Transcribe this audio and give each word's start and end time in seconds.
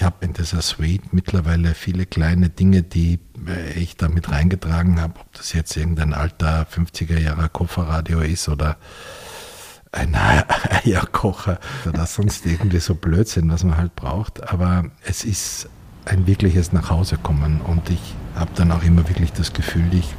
ich 0.00 0.06
habe 0.06 0.24
in 0.24 0.32
dieser 0.32 0.62
Suite 0.62 1.12
mittlerweile 1.12 1.74
viele 1.74 2.06
kleine 2.06 2.48
Dinge, 2.48 2.82
die 2.82 3.18
äh, 3.46 3.78
ich 3.78 3.98
da 3.98 4.08
mit 4.08 4.30
reingetragen 4.30 4.98
habe, 4.98 5.20
ob 5.20 5.30
das 5.34 5.52
jetzt 5.52 5.76
irgendein 5.76 6.14
alter 6.14 6.66
50er 6.74 7.18
Jahre 7.18 7.50
Kofferradio 7.50 8.20
ist 8.20 8.48
oder 8.48 8.78
ein 9.92 10.16
Eierkocher 10.84 11.60
oder 11.86 12.06
sonst 12.06 12.46
irgendwie 12.46 12.80
so 12.80 12.94
Blödsinn, 12.94 13.50
was 13.50 13.62
man 13.62 13.76
halt 13.76 13.94
braucht. 13.94 14.50
Aber 14.50 14.86
es 15.04 15.22
ist 15.22 15.68
ein 16.06 16.26
wirkliches 16.26 16.72
Nachhausekommen 16.72 17.60
und 17.60 17.90
ich 17.90 18.14
habe 18.36 18.52
dann 18.54 18.72
auch 18.72 18.82
immer 18.82 19.06
wirklich 19.06 19.34
das 19.34 19.52
Gefühl, 19.52 19.92
ich, 19.92 20.14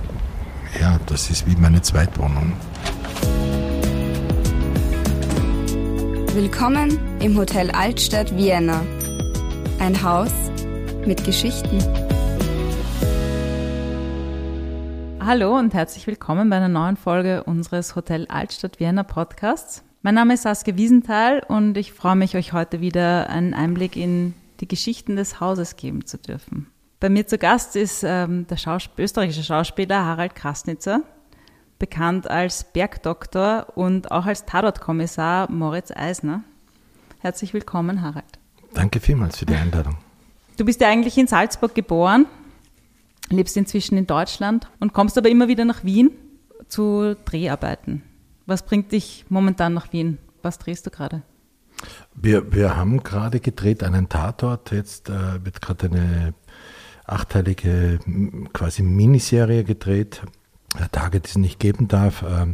ja, 0.80 1.00
das 1.08 1.32
ist 1.32 1.48
wie 1.48 1.56
meine 1.56 1.82
Zweitwohnung. 1.82 2.54
Willkommen 6.36 7.00
im 7.20 7.36
Hotel 7.36 7.72
Altstadt 7.72 8.38
Vienna. 8.38 8.84
Ein 9.82 10.04
Haus 10.04 10.32
mit 11.08 11.24
Geschichten. 11.24 11.80
Hallo 15.20 15.58
und 15.58 15.74
herzlich 15.74 16.06
willkommen 16.06 16.52
bei 16.52 16.58
einer 16.58 16.68
neuen 16.68 16.98
Folge 16.98 17.44
unseres 17.46 17.96
Hotel 17.96 18.28
Altstadt 18.28 18.80
Vienna 18.80 19.02
Podcasts. 19.02 19.84
Mein 20.04 20.14
Name 20.14 20.36
ist 20.36 20.44
Saskia 20.44 20.78
Wiesenthal 20.78 21.42
und 21.48 21.78
ich 21.78 21.94
freue 21.94 22.16
mich, 22.16 22.36
euch 22.36 22.54
heute 22.54 22.80
wieder 22.80 23.32
einen 23.32 23.56
Einblick 23.56 23.96
in 23.96 24.36
die 24.60 24.68
Geschichten 24.68 25.16
des 25.16 25.40
Hauses 25.40 25.78
geben 25.78 26.06
zu 26.06 26.20
dürfen. 26.20 26.68
Bei 27.00 27.10
mir 27.10 27.26
zu 27.26 27.40
Gast 27.40 27.76
ist 27.76 28.04
ähm, 28.06 28.46
der 28.46 28.58
Schausp 28.58 29.00
österreichische 29.00 29.42
Schauspieler 29.42 30.06
Harald 30.06 30.36
Krasnitzer, 30.36 31.02
bekannt 31.80 32.30
als 32.30 32.66
Bergdoktor 32.66 33.66
und 33.74 34.12
auch 34.12 34.28
als 34.28 34.46
Tatortkommissar 34.46 35.50
Moritz 35.50 35.90
Eisner. 35.90 36.44
Herzlich 37.18 37.56
willkommen, 37.56 38.04
Harald. 38.04 38.38
Danke 38.74 39.00
vielmals 39.00 39.38
für 39.38 39.46
die 39.46 39.56
Einladung. 39.56 39.98
Du 40.58 40.66
bist 40.66 40.82
ja 40.82 40.90
eigentlich 40.90 41.18
in 41.18 41.28
Salzburg 41.28 41.76
geboren, 41.76 42.26
lebst 43.30 43.58
inzwischen 43.58 43.98
in 43.98 44.08
Deutschland 44.08 44.70
und 44.80 44.94
kommst 44.94 45.18
aber 45.18 45.30
immer 45.30 45.48
wieder 45.48 45.66
nach 45.66 45.84
Wien 45.84 46.12
zu 46.68 47.16
Dreharbeiten. 47.26 48.04
Was 48.46 48.64
bringt 48.66 48.92
dich 48.92 49.26
momentan 49.30 49.74
nach 49.74 49.94
Wien? 49.94 50.18
Was 50.42 50.58
drehst 50.60 50.86
du 50.86 50.90
gerade? 50.90 51.22
Wir, 52.14 52.54
wir 52.54 52.76
haben 52.76 53.04
gerade 53.04 53.40
gedreht 53.40 53.84
einen 53.84 54.10
Tatort. 54.10 54.72
Jetzt 54.72 55.10
äh, 55.10 55.44
wird 55.44 55.62
gerade 55.62 55.88
eine 55.88 56.34
achteilige 57.06 58.00
quasi 58.54 58.84
Miniserie 58.84 59.64
gedreht. 59.64 60.22
Tage, 60.92 61.20
die 61.20 61.28
es 61.28 61.38
nicht 61.38 61.60
geben 61.60 61.88
darf. 61.88 62.22
Äh, 62.22 62.48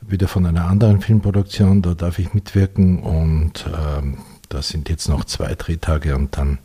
wieder 0.00 0.28
von 0.28 0.46
einer 0.46 0.66
anderen 0.66 1.00
Filmproduktion. 1.00 1.82
Da 1.82 1.94
darf 1.94 2.18
ich 2.18 2.34
mitwirken 2.34 3.02
und 3.02 3.66
ähm, 3.66 4.18
das 4.54 4.68
sind 4.68 4.88
jetzt 4.88 5.08
noch 5.08 5.24
zwei 5.24 5.54
Drehtage 5.54 6.14
und 6.14 6.36
dann 6.36 6.58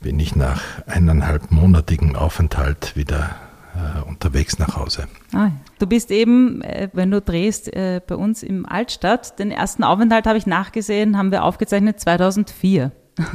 bin 0.00 0.20
ich 0.20 0.36
nach 0.36 0.62
eineinhalbmonatigen 0.86 2.14
Aufenthalt 2.14 2.94
wieder 2.94 3.34
äh, 3.74 4.08
unterwegs 4.08 4.58
nach 4.58 4.76
Hause. 4.76 5.08
Ah, 5.34 5.50
du 5.78 5.86
bist 5.86 6.10
eben, 6.10 6.62
äh, 6.62 6.88
wenn 6.92 7.10
du 7.10 7.20
drehst, 7.20 7.74
äh, 7.74 8.00
bei 8.06 8.14
uns 8.14 8.42
im 8.42 8.66
Altstadt. 8.66 9.38
Den 9.38 9.50
ersten 9.50 9.82
Aufenthalt 9.82 10.26
habe 10.26 10.38
ich 10.38 10.46
nachgesehen, 10.46 11.18
haben 11.18 11.30
wir 11.30 11.44
aufgezeichnet 11.44 12.00
2004. 12.00 12.92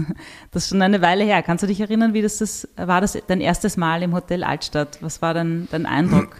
Das 0.51 0.63
ist 0.63 0.69
schon 0.69 0.81
eine 0.81 1.01
Weile 1.01 1.23
her. 1.23 1.41
Kannst 1.41 1.63
du 1.63 1.67
dich 1.67 1.79
erinnern, 1.81 2.13
wie 2.13 2.21
das, 2.21 2.37
das 2.37 2.67
war 2.75 3.01
das 3.01 3.17
dein 3.27 3.41
erstes 3.41 3.77
Mal 3.77 4.03
im 4.03 4.13
Hotel 4.13 4.43
Altstadt? 4.43 4.99
Was 5.01 5.21
war 5.21 5.33
dein, 5.33 5.67
dein 5.71 5.85
Eindruck? 5.85 6.35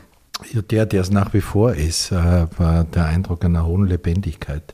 Ja, 0.53 0.61
der, 0.61 0.85
der 0.85 1.01
es 1.01 1.11
nach 1.11 1.33
wie 1.33 1.41
vor 1.41 1.73
ist, 1.73 2.11
äh, 2.11 2.47
war 2.57 2.83
der 2.83 3.05
Eindruck 3.05 3.43
einer 3.43 3.65
hohen 3.65 3.87
Lebendigkeit 3.87 4.73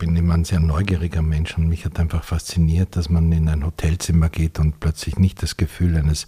bin 0.00 0.16
immer 0.16 0.34
ein 0.34 0.44
sehr 0.44 0.60
neugieriger 0.60 1.20
Mensch 1.20 1.56
und 1.58 1.68
mich 1.68 1.84
hat 1.84 2.00
einfach 2.00 2.24
fasziniert, 2.24 2.96
dass 2.96 3.10
man 3.10 3.30
in 3.30 3.48
ein 3.48 3.64
Hotelzimmer 3.64 4.30
geht 4.30 4.58
und 4.58 4.80
plötzlich 4.80 5.18
nicht 5.18 5.42
das 5.42 5.58
Gefühl 5.58 5.94
eines 5.96 6.26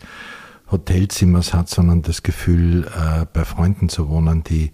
Hotelzimmers 0.70 1.54
hat, 1.54 1.70
sondern 1.70 2.02
das 2.02 2.22
Gefühl, 2.22 2.86
äh, 2.86 3.24
bei 3.32 3.46
Freunden 3.46 3.88
zu 3.88 4.10
wohnen, 4.10 4.44
die 4.44 4.72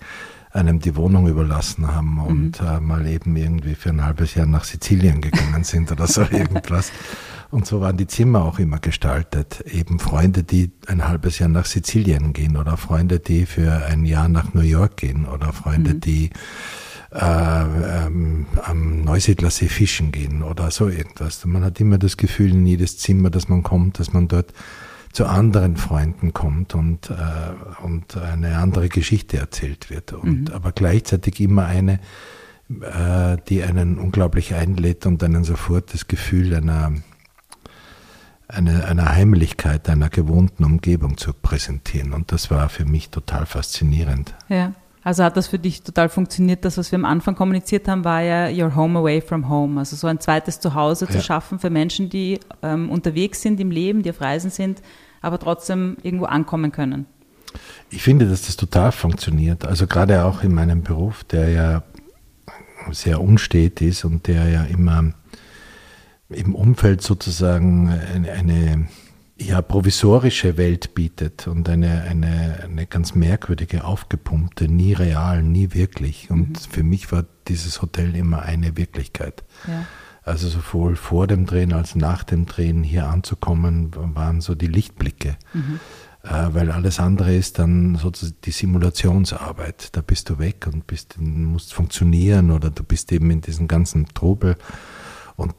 einem 0.50 0.80
die 0.80 0.96
Wohnung 0.96 1.28
überlassen 1.28 1.86
haben 1.86 2.14
mhm. 2.14 2.23
und 2.23 2.61
mhm. 2.61 2.67
äh, 2.67 2.80
mal 2.80 3.06
eben 3.06 3.36
irgendwie 3.36 3.77
für 3.77 3.90
ein 3.90 4.05
halbes 4.05 4.34
Jahr 4.34 4.46
nach 4.46 4.64
Sizilien 4.64 5.20
gegangen 5.20 5.62
sind 5.64 5.92
oder 5.92 6.08
so 6.08 6.23
irgendwas. 6.23 6.90
Und 7.50 7.67
so 7.67 7.80
waren 7.80 7.96
die 7.96 8.08
Zimmer 8.08 8.44
auch 8.44 8.58
immer 8.58 8.80
gestaltet. 8.80 9.61
Eben 9.61 10.00
Freunde, 10.00 10.42
die 10.42 10.73
ein 10.89 11.06
halbes 11.06 11.39
Jahr 11.39 11.48
nach 11.48 11.67
Sizilien 11.67 12.33
gehen 12.33 12.56
oder 12.56 12.77
Freunde, 12.77 13.20
die 13.20 13.46
für 13.46 13.86
ein 13.86 14.05
Jahr 14.05 14.28
nach 14.28 14.55
New 14.55 14.61
York 14.61 14.96
gehen 14.96 15.24
oder 15.24 15.52
Freunde, 15.52 15.94
mhm. 15.94 16.00
die 16.00 16.30
äh, 17.11 18.07
ähm, 18.07 18.46
am 18.63 19.02
Neusiedlersee 19.02 19.69
fischen 19.69 20.13
gehen 20.13 20.42
oder 20.42 20.70
so 20.70 20.89
irgendwas. 20.89 21.45
Man 21.46 21.64
hat 21.64 21.80
immer 21.80 21.98
das 21.98 22.17
Gefühl 22.17 22.52
in 22.52 22.67
jedes 22.67 22.98
Zimmer, 22.98 23.30
dass 23.30 23.48
man 23.48 23.63
kommt, 23.63 23.98
dass 23.98 24.13
man 24.13 24.29
dort 24.29 24.52
zu 25.13 25.27
anderen 25.27 25.77
Freunden 25.77 26.35
kommt 26.35 26.74
und, 26.74 27.11
äh, 27.11 27.14
und 27.83 28.17
eine 28.17 28.58
andere 28.58 28.89
Geschichte 28.89 29.39
erzählt 29.39 29.91
wird. 29.91 30.13
Und, 30.13 30.48
mhm. 30.48 30.55
Aber 30.55 30.73
gleichzeitig 30.73 31.41
immer 31.41 31.64
eine, 31.64 32.01
äh, 32.80 33.39
die 33.48 33.63
einen 33.63 33.98
unglaublich 33.98 34.55
einlädt 34.55 35.07
und 35.07 35.23
einen 35.23 35.45
sofort 35.45 35.95
das 35.95 36.08
Gefühl 36.08 36.55
einer, 36.55 36.92
eine, 38.48 38.85
einer 38.85 39.14
Heimlichkeit, 39.14 39.89
einer 39.89 40.11
gewohnten 40.11 40.64
Umgebung 40.64 41.17
zu 41.17 41.33
präsentieren. 41.33 42.13
Und 42.13 42.33
das 42.33 42.51
war 42.51 42.68
für 42.68 42.85
mich 42.85 43.08
total 43.08 43.47
faszinierend. 43.47 44.35
Ja. 44.51 44.74
Also 45.08 45.24
hat 45.24 45.39
das 45.39 45.46
für 45.46 45.58
dich 45.58 45.80
total 45.80 46.11
funktioniert? 46.11 46.67
Das, 46.67 46.77
was 46.77 46.92
wir 46.92 46.98
am 46.98 47.07
Anfang 47.07 47.35
kommuniziert 47.35 47.89
haben, 47.89 48.05
war 48.05 48.20
ja 48.20 48.51
Your 48.51 48.77
Home 48.77 48.98
Away 48.98 49.23
from 49.23 49.48
Home. 49.48 49.80
Also 49.80 49.96
so 49.96 50.07
ein 50.07 50.20
zweites 50.20 50.61
Zuhause 50.61 51.07
ja. 51.07 51.11
zu 51.13 51.23
schaffen 51.23 51.58
für 51.58 51.70
Menschen, 51.70 52.11
die 52.11 52.41
ähm, 52.63 52.91
unterwegs 52.91 53.41
sind 53.41 53.58
im 53.58 53.70
Leben, 53.70 54.02
die 54.02 54.11
auf 54.11 54.20
Reisen 54.20 54.51
sind, 54.51 54.83
aber 55.23 55.39
trotzdem 55.39 55.97
irgendwo 56.02 56.27
ankommen 56.27 56.73
können. 56.73 57.07
Ich 57.89 58.02
finde, 58.02 58.29
dass 58.29 58.42
das 58.42 58.58
total 58.58 58.92
funktioniert. 58.92 59.64
Also 59.64 59.86
gerade 59.86 60.27
auch 60.27 60.42
in 60.42 60.52
meinem 60.52 60.83
Beruf, 60.83 61.24
der 61.24 61.48
ja 61.48 61.83
sehr 62.91 63.23
unstet 63.23 63.80
ist 63.80 64.05
und 64.05 64.27
der 64.27 64.47
ja 64.51 64.64
immer 64.64 65.14
im 66.29 66.55
Umfeld 66.55 67.01
sozusagen 67.01 67.89
eine, 67.89 68.30
eine 68.30 68.89
ja, 69.40 69.62
provisorische 69.62 70.56
Welt 70.56 70.94
bietet 70.94 71.46
und 71.46 71.68
eine, 71.68 72.02
eine, 72.02 72.60
eine 72.64 72.86
ganz 72.86 73.14
merkwürdige, 73.14 73.84
aufgepumpte, 73.84 74.68
nie 74.68 74.92
real, 74.92 75.42
nie 75.42 75.74
wirklich. 75.74 76.28
Und 76.30 76.48
mhm. 76.50 76.70
für 76.70 76.82
mich 76.82 77.12
war 77.12 77.24
dieses 77.46 77.80
Hotel 77.80 78.16
immer 78.16 78.42
eine 78.42 78.76
Wirklichkeit. 78.76 79.44
Ja. 79.66 79.84
Also 80.24 80.48
sowohl 80.48 80.96
vor 80.96 81.26
dem 81.26 81.46
Drehen 81.46 81.72
als 81.72 81.94
nach 81.94 82.24
dem 82.24 82.46
Drehen 82.46 82.82
hier 82.82 83.06
anzukommen, 83.06 83.92
waren 83.94 84.40
so 84.40 84.54
die 84.54 84.66
Lichtblicke. 84.66 85.36
Mhm. 85.55 85.80
Äh, 86.24 86.48
weil 86.52 86.70
alles 86.72 86.98
andere 86.98 87.34
ist 87.34 87.60
dann 87.60 87.94
sozusagen 87.94 88.36
die 88.44 88.50
Simulationsarbeit. 88.50 89.90
Da 89.92 90.00
bist 90.00 90.28
du 90.30 90.38
weg 90.38 90.68
und 90.70 90.86
bist, 90.88 91.18
musst 91.18 91.72
funktionieren 91.72 92.50
oder 92.50 92.70
du 92.70 92.82
bist 92.82 93.12
eben 93.12 93.30
in 93.30 93.40
diesem 93.40 93.68
ganzen 93.68 94.06
Trubel. 94.14 94.56
Und 95.36 95.55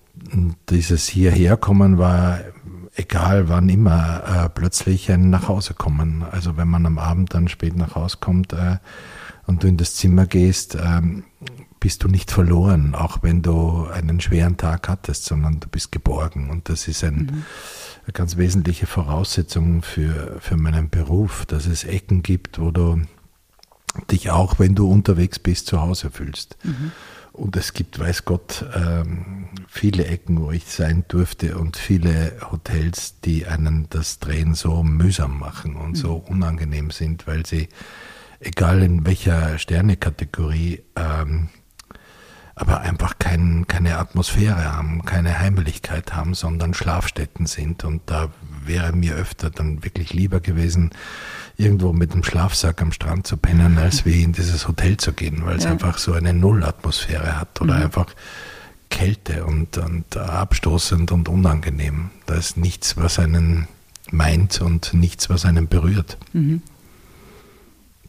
dieses 0.70 1.08
Hierherkommen 1.08 1.98
war 1.98 2.42
egal 3.00 3.50
wann 3.50 3.70
immer, 3.70 4.46
äh, 4.46 4.50
plötzlich 4.50 5.12
ein 5.12 5.30
Nachhausekommen. 5.30 6.24
Also 6.30 6.58
wenn 6.58 6.68
man 6.68 6.86
am 6.86 7.00
Abend 7.00 7.34
dann 7.34 7.48
spät 7.48 7.76
nach 7.76 7.96
Hause 7.96 8.18
kommt 8.20 8.54
äh, 8.54 8.78
und 9.48 9.64
du 9.64 9.68
in 9.68 9.78
das 9.78 9.96
Zimmer 9.96 10.28
gehst, 10.28 10.76
äh, 10.76 11.02
bist 11.80 12.04
du 12.04 12.10
nicht 12.10 12.30
verloren, 12.30 12.94
auch 12.94 13.24
wenn 13.24 13.42
du 13.42 13.88
einen 13.88 14.20
schweren 14.20 14.58
Tag 14.58 14.90
hattest, 14.90 15.26
sondern 15.26 15.62
du 15.62 15.70
bist 15.70 15.94
geborgen. 15.94 16.50
Und 16.50 16.68
das 16.68 16.90
ist 16.90 17.04
ein, 17.06 17.16
mhm. 17.16 17.44
eine 18.04 18.14
ganz 18.14 18.36
wesentliche 18.36 18.86
Voraussetzung 18.86 19.82
für, 19.82 20.38
für 20.42 20.58
meinen 20.58 20.90
Beruf, 20.90 21.46
dass 21.46 21.68
es 21.68 21.86
Ecken 21.86 22.22
gibt, 22.22 22.60
wo 22.60 22.72
du 22.72 23.02
dich 24.12 24.30
auch, 24.30 24.60
wenn 24.60 24.76
du 24.76 24.92
unterwegs 24.92 25.40
bist, 25.40 25.68
zu 25.68 25.82
Hause 25.82 26.12
fühlst. 26.12 26.58
Mhm. 26.64 26.92
Und 27.40 27.56
es 27.56 27.72
gibt, 27.74 27.98
weiß 27.98 28.26
Gott, 28.26 28.66
ähm, 28.76 29.48
viele 29.68 30.06
Ecken, 30.06 30.42
wo 30.42 30.52
ich 30.52 30.66
sein 30.66 31.06
durfte 31.08 31.58
und 31.58 31.78
viele 31.78 32.34
Hotels, 32.52 33.22
die 33.22 33.48
einen 33.48 33.88
das 33.90 34.20
Drehen 34.20 34.56
so 34.56 34.84
mühsam 34.84 35.40
machen 35.40 35.78
und 35.78 35.96
so 35.96 36.18
mhm. 36.18 36.36
unangenehm 36.36 36.92
sind, 36.92 37.28
weil 37.28 37.46
sie, 37.46 37.70
egal 38.42 38.84
in 38.84 39.06
welcher 39.06 39.58
Sternekategorie, 39.58 40.84
ähm, 40.98 41.48
aber 42.60 42.82
einfach 42.82 43.18
kein, 43.20 43.68
keine 43.68 43.98
Atmosphäre 43.98 44.76
haben, 44.76 45.06
keine 45.06 45.40
Heimeligkeit 45.40 46.14
haben, 46.14 46.34
sondern 46.34 46.74
Schlafstätten 46.74 47.46
sind. 47.46 47.86
Und 47.86 48.02
da 48.08 48.32
wäre 48.66 48.92
mir 48.92 49.16
öfter 49.16 49.50
dann 49.50 49.82
wirklich 49.86 50.12
lieber 50.12 50.42
gewesen, 50.42 50.92
irgendwo 51.56 51.94
mit 51.94 52.14
dem 52.14 52.22
Schlafsack 52.22 52.82
am 52.82 52.92
Strand 52.92 53.26
zu 53.26 53.38
pennen, 53.38 53.78
als 53.78 54.06
wie 54.06 54.24
in 54.24 54.34
dieses 54.34 54.68
Hotel 54.68 54.98
zu 54.98 55.14
gehen, 55.14 55.46
weil 55.46 55.56
es 55.56 55.64
ja. 55.64 55.72
einfach 55.72 55.98
so 55.98 56.12
eine 56.12 56.34
Nullatmosphäre 56.34 57.40
hat 57.40 57.62
oder 57.62 57.76
mhm. 57.76 57.84
einfach 57.84 58.08
Kälte 58.90 59.46
und, 59.46 59.78
und 59.78 60.18
abstoßend 60.18 61.14
und 61.14 61.30
unangenehm. 61.30 62.10
Da 62.26 62.36
ist 62.36 62.58
nichts, 62.58 62.98
was 62.98 63.20
einen 63.20 63.70
meint 64.12 64.60
und 64.60 64.94
nichts, 64.94 65.30
was 65.30 65.46
einen 65.46 65.70
berührt. 65.70 66.18
Mhm. 66.34 66.62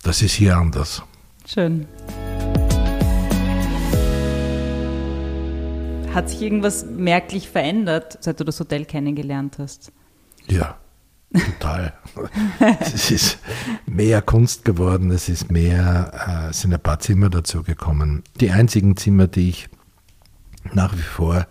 Das 0.02 0.22
ist 0.22 0.32
hier 0.32 0.56
anders. 0.56 1.04
Schön. 1.46 1.86
Hat 6.14 6.28
sich 6.28 6.42
irgendwas 6.42 6.84
merklich 6.84 7.48
verändert, 7.48 8.18
seit 8.20 8.40
du 8.40 8.44
das 8.44 8.58
Hotel 8.58 8.84
kennengelernt 8.84 9.58
hast? 9.58 9.92
Ja, 10.48 10.76
total. 11.32 11.92
es 12.80 13.12
ist 13.12 13.38
mehr 13.86 14.20
Kunst 14.20 14.64
geworden, 14.64 15.12
es 15.12 15.28
ist 15.28 15.52
mehr, 15.52 16.48
äh, 16.48 16.52
sind 16.52 16.74
ein 16.74 16.80
paar 16.80 16.98
Zimmer 16.98 17.30
dazu 17.30 17.62
gekommen. 17.62 18.24
Die 18.40 18.50
einzigen 18.50 18.96
Zimmer, 18.96 19.28
die 19.28 19.50
ich 19.50 19.68
nach 20.72 20.96
wie 20.96 21.02
vor 21.02 21.46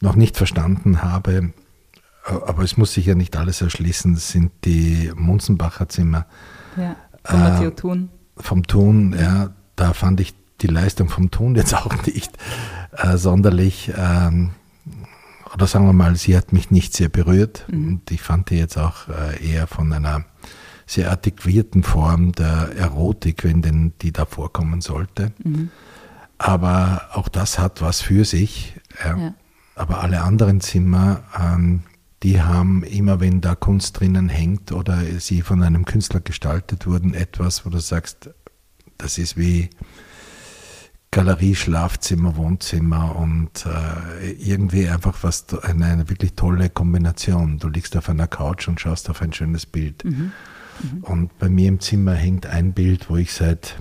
noch 0.00 0.16
nicht 0.16 0.36
verstanden 0.36 1.02
habe, 1.02 1.52
aber 2.24 2.64
es 2.64 2.76
muss 2.76 2.92
sich 2.92 3.06
ja 3.06 3.14
nicht 3.14 3.36
alles 3.36 3.60
erschließen, 3.62 4.16
sind 4.16 4.50
die 4.64 5.12
Munzenbacher 5.14 5.88
Zimmer. 5.88 6.26
Ja, 6.76 6.96
von 7.24 7.40
Matteo 7.40 7.68
äh, 7.68 7.74
Thun. 7.74 8.08
Vom 8.36 8.66
Thun, 8.66 9.16
ja, 9.18 9.50
da 9.76 9.92
fand 9.92 10.20
ich 10.20 10.34
die 10.60 10.66
Leistung 10.66 11.08
vom 11.08 11.30
Thun 11.30 11.54
jetzt 11.54 11.74
auch 11.74 11.94
nicht 12.04 12.36
äh, 12.92 13.16
sonderlich, 13.16 13.92
ähm, 13.96 14.50
oder 15.54 15.66
sagen 15.66 15.86
wir 15.86 15.92
mal, 15.92 16.16
sie 16.16 16.36
hat 16.36 16.52
mich 16.52 16.70
nicht 16.70 16.94
sehr 16.94 17.08
berührt. 17.08 17.66
Mhm. 17.68 17.88
Und 17.88 18.10
ich 18.10 18.22
fand 18.22 18.50
die 18.50 18.58
jetzt 18.58 18.76
auch 18.76 19.08
äh, 19.08 19.52
eher 19.52 19.66
von 19.66 19.92
einer 19.92 20.24
sehr 20.86 21.10
artikulierten 21.10 21.82
Form 21.82 22.32
der 22.32 22.76
Erotik, 22.76 23.44
wenn 23.44 23.62
denn 23.62 23.92
die 24.02 24.12
da 24.12 24.24
vorkommen 24.24 24.80
sollte. 24.80 25.32
Mhm. 25.42 25.70
Aber 26.38 27.08
auch 27.14 27.28
das 27.28 27.58
hat 27.58 27.80
was 27.82 28.00
für 28.02 28.24
sich. 28.24 28.74
Ja. 29.04 29.16
Ja. 29.16 29.34
Aber 29.74 30.00
alle 30.00 30.22
anderen 30.22 30.60
Zimmer, 30.60 31.22
ähm, 31.38 31.82
die 32.22 32.40
haben 32.40 32.82
immer, 32.82 33.20
wenn 33.20 33.40
da 33.40 33.54
Kunst 33.54 34.00
drinnen 34.00 34.28
hängt 34.28 34.72
oder 34.72 34.98
sie 35.18 35.42
von 35.42 35.62
einem 35.62 35.84
Künstler 35.84 36.20
gestaltet 36.20 36.86
wurden, 36.86 37.14
etwas, 37.14 37.66
wo 37.66 37.70
du 37.70 37.78
sagst, 37.78 38.30
das 38.96 39.18
ist 39.18 39.36
wie 39.36 39.68
Galerie, 41.16 41.54
Schlafzimmer, 41.54 42.36
Wohnzimmer 42.36 43.16
und 43.16 43.64
äh, 43.64 44.32
irgendwie 44.32 44.86
einfach 44.86 45.16
was 45.22 45.46
eine, 45.62 45.86
eine, 45.86 46.10
wirklich 46.10 46.34
tolle 46.34 46.68
Kombination. 46.68 47.58
Du 47.58 47.70
liegst 47.70 47.96
auf 47.96 48.10
einer 48.10 48.26
Couch 48.26 48.68
und 48.68 48.82
schaust 48.82 49.08
auf 49.08 49.22
ein 49.22 49.32
schönes 49.32 49.64
Bild. 49.64 50.04
Mhm. 50.04 50.32
Mhm. 50.82 51.04
Und 51.04 51.38
bei 51.38 51.48
mir 51.48 51.68
im 51.68 51.80
Zimmer 51.80 52.12
hängt 52.12 52.44
ein 52.44 52.74
Bild, 52.74 53.08
wo 53.08 53.16
ich 53.16 53.32
seit, 53.32 53.80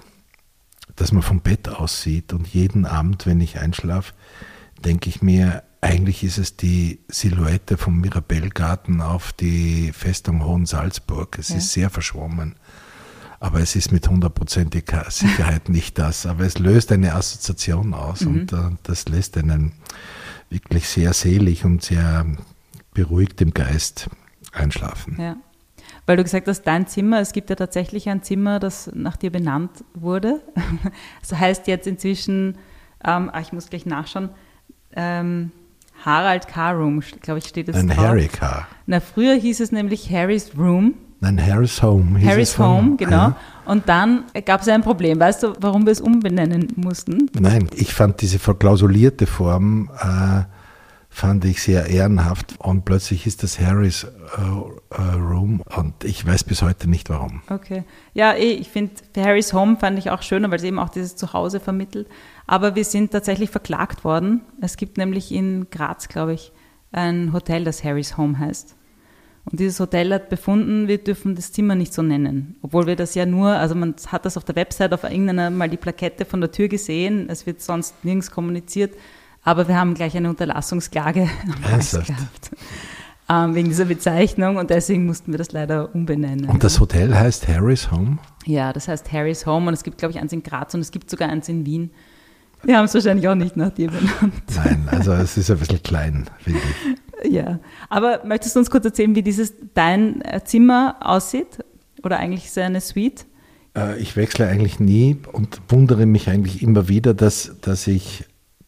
dass 0.95 1.11
man 1.11 1.23
vom 1.23 1.41
Bett 1.41 1.67
aussieht 1.67 2.31
und 2.31 2.47
jeden 2.47 2.85
Abend, 2.85 3.25
wenn 3.25 3.41
ich 3.41 3.59
einschlafe, 3.59 4.13
denke 4.85 5.09
ich 5.09 5.21
mir, 5.21 5.63
eigentlich 5.81 6.23
ist 6.23 6.37
es 6.37 6.55
die 6.55 7.01
Silhouette 7.09 7.77
vom 7.77 7.99
Mirabellgarten 7.99 9.01
auf 9.01 9.33
die 9.33 9.91
Festung 9.91 10.45
Hohensalzburg. 10.45 11.37
Es 11.37 11.49
ja. 11.49 11.57
ist 11.57 11.73
sehr 11.73 11.89
verschwommen. 11.89 12.55
Aber 13.39 13.59
es 13.59 13.75
ist 13.75 13.91
mit 13.91 14.07
hundertprozentiger 14.07 15.09
Sicherheit 15.09 15.69
nicht 15.69 15.97
das. 15.97 16.25
Aber 16.25 16.45
es 16.45 16.57
löst 16.59 16.91
eine 16.91 17.13
Assoziation 17.13 17.93
aus 17.93 18.21
mhm. 18.21 18.27
und 18.27 18.53
uh, 18.53 18.71
das 18.83 19.07
lässt 19.07 19.37
einen 19.37 19.73
wirklich 20.49 20.87
sehr 20.87 21.13
selig 21.13 21.65
und 21.65 21.83
sehr 21.83 22.25
beruhigt 22.93 23.41
im 23.41 23.53
Geist 23.53 24.09
einschlafen. 24.53 25.17
Ja. 25.19 25.35
Weil 26.05 26.17
du 26.17 26.23
gesagt 26.23 26.47
hast, 26.47 26.63
dein 26.63 26.87
Zimmer, 26.87 27.19
es 27.19 27.33
gibt 27.33 27.49
ja 27.49 27.55
tatsächlich 27.55 28.09
ein 28.09 28.21
Zimmer, 28.21 28.59
das 28.59 28.91
nach 28.93 29.17
dir 29.17 29.31
benannt 29.31 29.83
wurde. 29.93 30.41
Das 31.21 31.37
heißt 31.39 31.67
jetzt 31.67 31.87
inzwischen, 31.87 32.57
ähm, 33.03 33.29
ah, 33.33 33.39
ich 33.41 33.51
muss 33.51 33.69
gleich 33.69 33.85
nachschauen, 33.85 34.29
ähm, 34.95 35.51
Harald 36.03 36.47
K. 36.47 36.71
Room, 36.71 37.01
glaube 37.21 37.39
ich, 37.39 37.45
steht 37.45 37.69
es 37.69 37.75
Ein 37.75 37.87
drauf. 37.87 37.97
Harry 37.97 38.27
K. 38.27 38.67
Na, 38.85 38.99
früher 38.99 39.33
hieß 39.33 39.59
es 39.59 39.71
nämlich 39.71 40.11
Harry's 40.11 40.51
Room. 40.57 40.93
Nein, 41.25 41.43
Harry's 41.43 41.81
Home. 41.81 42.23
Harry's 42.23 42.59
Home, 42.59 42.97
genau. 42.97 43.29
Ja. 43.29 43.37
Und 43.65 43.89
dann 43.89 44.25
gab 44.45 44.61
es 44.61 44.67
ein 44.67 44.83
Problem. 44.83 45.19
Weißt 45.19 45.41
du, 45.41 45.53
warum 45.59 45.85
wir 45.85 45.91
es 45.91 45.99
umbenennen 45.99 46.67
mussten? 46.75 47.31
Nein, 47.39 47.67
ich 47.75 47.95
fand 47.95 48.21
diese 48.21 48.37
verklausulierte 48.37 49.25
Form 49.25 49.89
äh, 49.99 50.43
fand 51.09 51.45
ich 51.45 51.63
sehr 51.63 51.87
ehrenhaft 51.87 52.55
und 52.59 52.85
plötzlich 52.85 53.25
ist 53.25 53.41
das 53.41 53.59
Harry's 53.59 54.03
äh, 54.03 54.41
äh, 54.95 55.15
Room 55.15 55.63
und 55.75 56.03
ich 56.03 56.25
weiß 56.27 56.43
bis 56.43 56.61
heute 56.61 56.89
nicht 56.89 57.09
warum. 57.09 57.41
Okay. 57.49 57.85
Ja, 58.13 58.33
eh, 58.33 58.51
ich 58.51 58.69
finde 58.69 58.91
Harry's 59.17 59.53
Home 59.53 59.77
fand 59.77 59.97
ich 59.97 60.11
auch 60.11 60.21
schöner, 60.21 60.51
weil 60.51 60.57
es 60.57 60.63
eben 60.63 60.77
auch 60.77 60.89
dieses 60.89 61.15
Zuhause 61.15 61.59
vermittelt. 61.59 62.07
Aber 62.45 62.75
wir 62.75 62.85
sind 62.85 63.11
tatsächlich 63.11 63.49
verklagt 63.49 64.03
worden. 64.03 64.41
Es 64.61 64.77
gibt 64.77 64.97
nämlich 64.97 65.31
in 65.31 65.71
Graz, 65.71 66.07
glaube 66.07 66.33
ich, 66.33 66.51
ein 66.91 67.33
Hotel, 67.33 67.63
das 67.63 67.83
Harry's 67.83 68.17
Home 68.17 68.37
heißt. 68.37 68.75
Und 69.49 69.59
dieses 69.59 69.79
Hotel 69.79 70.11
hat 70.11 70.29
befunden, 70.29 70.87
wir 70.87 70.97
dürfen 70.97 71.35
das 71.35 71.51
Zimmer 71.51 71.75
nicht 71.75 71.93
so 71.93 72.01
nennen. 72.01 72.55
Obwohl 72.63 72.87
wir 72.87 72.95
das 72.95 73.13
ja 73.13 73.25
nur, 73.25 73.49
also 73.49 73.75
man 73.75 73.93
hat 74.07 74.25
das 74.25 74.37
auf 74.37 74.43
der 74.43 74.55
Website 74.55 74.93
auf 74.93 75.03
irgendeiner 75.03 75.51
mal 75.51 75.69
die 75.69 75.77
Plakette 75.77 76.25
von 76.25 76.41
der 76.41 76.51
Tür 76.51 76.67
gesehen. 76.67 77.29
Es 77.29 77.45
wird 77.45 77.61
sonst 77.61 78.03
nirgends 78.03 78.31
kommuniziert. 78.31 78.95
Aber 79.43 79.67
wir 79.67 79.77
haben 79.77 79.93
gleich 79.93 80.17
eine 80.17 80.29
Unterlassungsklage 80.29 81.29
gehabt. 81.61 82.51
Ähm, 83.27 83.55
wegen 83.55 83.69
dieser 83.69 83.85
Bezeichnung 83.85 84.57
und 84.57 84.69
deswegen 84.69 85.05
mussten 85.05 85.31
wir 85.31 85.37
das 85.37 85.51
leider 85.51 85.93
umbenennen. 85.95 86.45
Und 86.47 86.63
das 86.63 86.79
Hotel 86.79 87.15
heißt 87.15 87.47
Harry's 87.47 87.91
Home? 87.91 88.17
Ja, 88.45 88.71
das 88.71 88.87
heißt 88.87 89.11
Harry's 89.11 89.45
Home 89.47 89.67
und 89.67 89.73
es 89.73 89.83
gibt, 89.83 89.97
glaube 89.97 90.11
ich, 90.11 90.19
eins 90.19 90.31
in 90.31 90.43
Graz 90.43 90.73
und 90.73 90.81
es 90.81 90.91
gibt 90.91 91.09
sogar 91.09 91.29
eins 91.29 91.49
in 91.49 91.65
Wien. 91.65 91.91
Wir 92.63 92.77
haben 92.77 92.85
es 92.85 92.93
wahrscheinlich 92.93 93.27
auch 93.27 93.35
nicht 93.35 93.57
nach 93.57 93.71
dir 93.71 93.89
benannt. 93.89 94.43
Nein, 94.55 94.87
also 94.91 95.13
es 95.13 95.37
ist 95.37 95.51
ein 95.51 95.57
bisschen 95.57 95.81
klein, 95.83 96.29
finde 96.39 96.59
ich. 96.59 96.97
Ja, 97.27 97.59
aber 97.89 98.21
möchtest 98.25 98.55
du 98.55 98.59
uns 98.59 98.69
kurz 98.69 98.85
erzählen, 98.85 99.15
wie 99.15 99.23
dieses 99.23 99.53
dein 99.73 100.21
äh, 100.21 100.43
Zimmer 100.43 100.97
aussieht? 100.99 101.63
Oder 102.03 102.19
eigentlich 102.19 102.45
ist 102.45 102.57
es 102.57 102.63
eine 102.63 102.81
Suite? 102.81 103.25
Äh, 103.75 103.99
ich 103.99 104.15
wechsle 104.15 104.47
eigentlich 104.47 104.79
nie 104.79 105.17
und 105.31 105.61
wundere 105.69 106.05
mich 106.05 106.29
eigentlich 106.29 106.61
immer 106.61 106.87
wieder, 106.87 107.13
dass, 107.13 107.55
dass 107.61 107.87
ich 107.87 108.25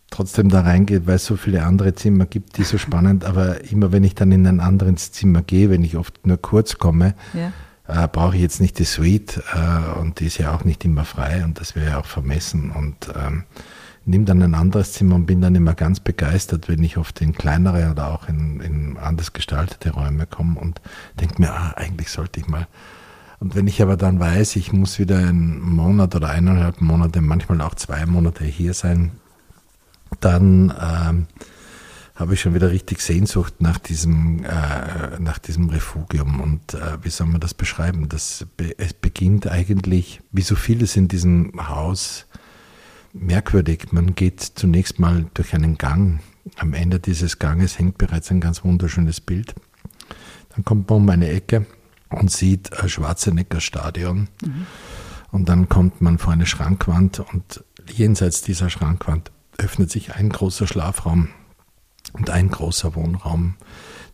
trotzdem 0.10 0.50
da 0.50 0.62
reingehe, 0.62 1.06
weil 1.06 1.16
es 1.16 1.26
so 1.26 1.36
viele 1.36 1.64
andere 1.64 1.94
Zimmer 1.96 2.26
gibt, 2.26 2.58
die 2.58 2.64
so 2.64 2.78
spannend, 2.78 3.26
aber 3.26 3.70
immer 3.70 3.92
wenn 3.92 4.04
ich 4.04 4.16
dann 4.16 4.32
in 4.32 4.48
ein 4.48 4.60
anderes 4.60 5.12
Zimmer 5.12 5.42
gehe, 5.42 5.70
wenn 5.70 5.84
ich 5.84 5.98
oft 5.98 6.26
nur 6.26 6.38
kurz 6.38 6.78
komme, 6.78 7.14
ja. 7.34 8.04
äh, 8.04 8.08
brauche 8.08 8.36
ich 8.36 8.42
jetzt 8.42 8.62
nicht 8.62 8.80
die 8.80 8.86
Suite 8.86 9.42
äh, 9.54 10.00
und 10.00 10.20
die 10.20 10.28
ist 10.28 10.38
ja 10.38 10.56
auch 10.56 10.64
nicht 10.64 10.84
immer 10.86 11.06
frei 11.06 11.44
und 11.44 11.60
das 11.60 11.76
wäre 11.76 11.92
ja 11.92 12.00
auch 12.00 12.06
vermessen 12.06 12.72
und 12.72 13.10
ähm, 13.16 13.44
nehme 14.08 14.26
dann 14.26 14.42
ein 14.42 14.56
anderes 14.56 14.94
Zimmer 14.94 15.16
und 15.16 15.26
bin 15.26 15.42
dann 15.42 15.56
immer 15.56 15.74
ganz 15.74 16.00
begeistert, 16.00 16.70
wenn 16.70 16.82
ich 16.84 16.98
oft 16.98 17.22
in 17.22 17.34
kleinere 17.34 17.92
oder 17.92 18.08
auch 18.08 18.30
in, 18.30 18.62
in 18.62 18.98
anders 18.98 19.34
gestaltete 19.34 19.92
Räume 19.92 20.26
komme 20.26 20.60
und 20.60 20.82
denke 21.20 21.42
mir, 21.42 21.52
ah, 21.52 21.74
eigentlich 21.76 22.10
sollte 22.10 22.40
ich 22.40 22.48
mal. 22.48 22.68
Und 23.40 23.56
wenn 23.56 23.68
ich 23.68 23.82
aber 23.82 23.98
dann 23.98 24.20
weiß, 24.20 24.56
ich 24.56 24.72
muss 24.72 24.98
wieder 24.98 25.18
einen 25.18 25.60
Monat 25.60 26.16
oder 26.16 26.30
eineinhalb 26.30 26.82
Monate, 26.82 27.22
manchmal 27.22 27.62
auch 27.62 27.76
zwei 27.76 28.06
Monate 28.06 28.46
hier 28.46 28.74
sein, 28.74 29.12
dann 30.22 30.74
ähm, 30.82 31.28
habe 32.16 32.34
ich 32.34 32.42
schon 32.42 32.56
wieder 32.56 32.72
richtig 32.72 33.02
Sehnsucht 33.02 33.56
nach 33.60 33.78
diesem, 33.78 34.44
äh, 34.44 35.20
nach 35.20 35.38
diesem 35.38 35.70
Refugium. 35.70 36.40
Und 36.40 36.74
äh, 36.74 37.04
wie 37.04 37.10
soll 37.10 37.28
man 37.28 37.42
das 37.42 37.54
beschreiben? 37.54 38.10
Das 38.10 38.46
es 38.78 38.94
beginnt 38.94 39.48
eigentlich, 39.48 40.22
wie 40.32 40.42
so 40.42 40.56
vieles 40.56 40.96
in 40.96 41.08
diesem 41.08 41.52
Haus, 41.70 42.26
merkwürdig. 43.20 43.92
Man 43.92 44.16
geht 44.16 44.42
zunächst 44.42 45.00
mal 45.00 45.26
durch 45.34 45.54
einen 45.54 45.78
Gang. 45.78 46.20
Am 46.58 46.74
Ende 46.74 47.00
dieses 47.00 47.40
Ganges 47.40 47.78
hängt 47.78 47.98
bereits 47.98 48.32
ein 48.32 48.40
ganz 48.40 48.64
wunderschönes 48.64 49.22
Bild. 49.22 49.56
Dann 50.50 50.64
kommt 50.64 50.90
man 50.90 51.00
um 51.00 51.10
eine 51.10 51.30
Ecke 51.30 51.66
und 52.10 52.32
sieht 52.32 52.78
ein 52.82 52.90
Schwarzenegger 52.90 53.62
Stadion. 53.62 54.30
Mhm. 54.44 54.66
Und 55.32 55.50
dann 55.50 55.70
kommt 55.70 56.02
man 56.02 56.18
vor 56.18 56.34
eine 56.34 56.46
Schrankwand 56.46 57.20
und 57.20 57.64
jenseits 57.90 58.42
dieser 58.42 58.70
Schrankwand 58.70 59.32
öffnet 59.58 59.92
sich 59.92 60.16
ein 60.16 60.30
großer 60.30 60.68
Schlafraum 60.68 61.30
und 62.14 62.30
ein 62.30 62.50
großer 62.50 62.96
Wohnraum 62.96 63.56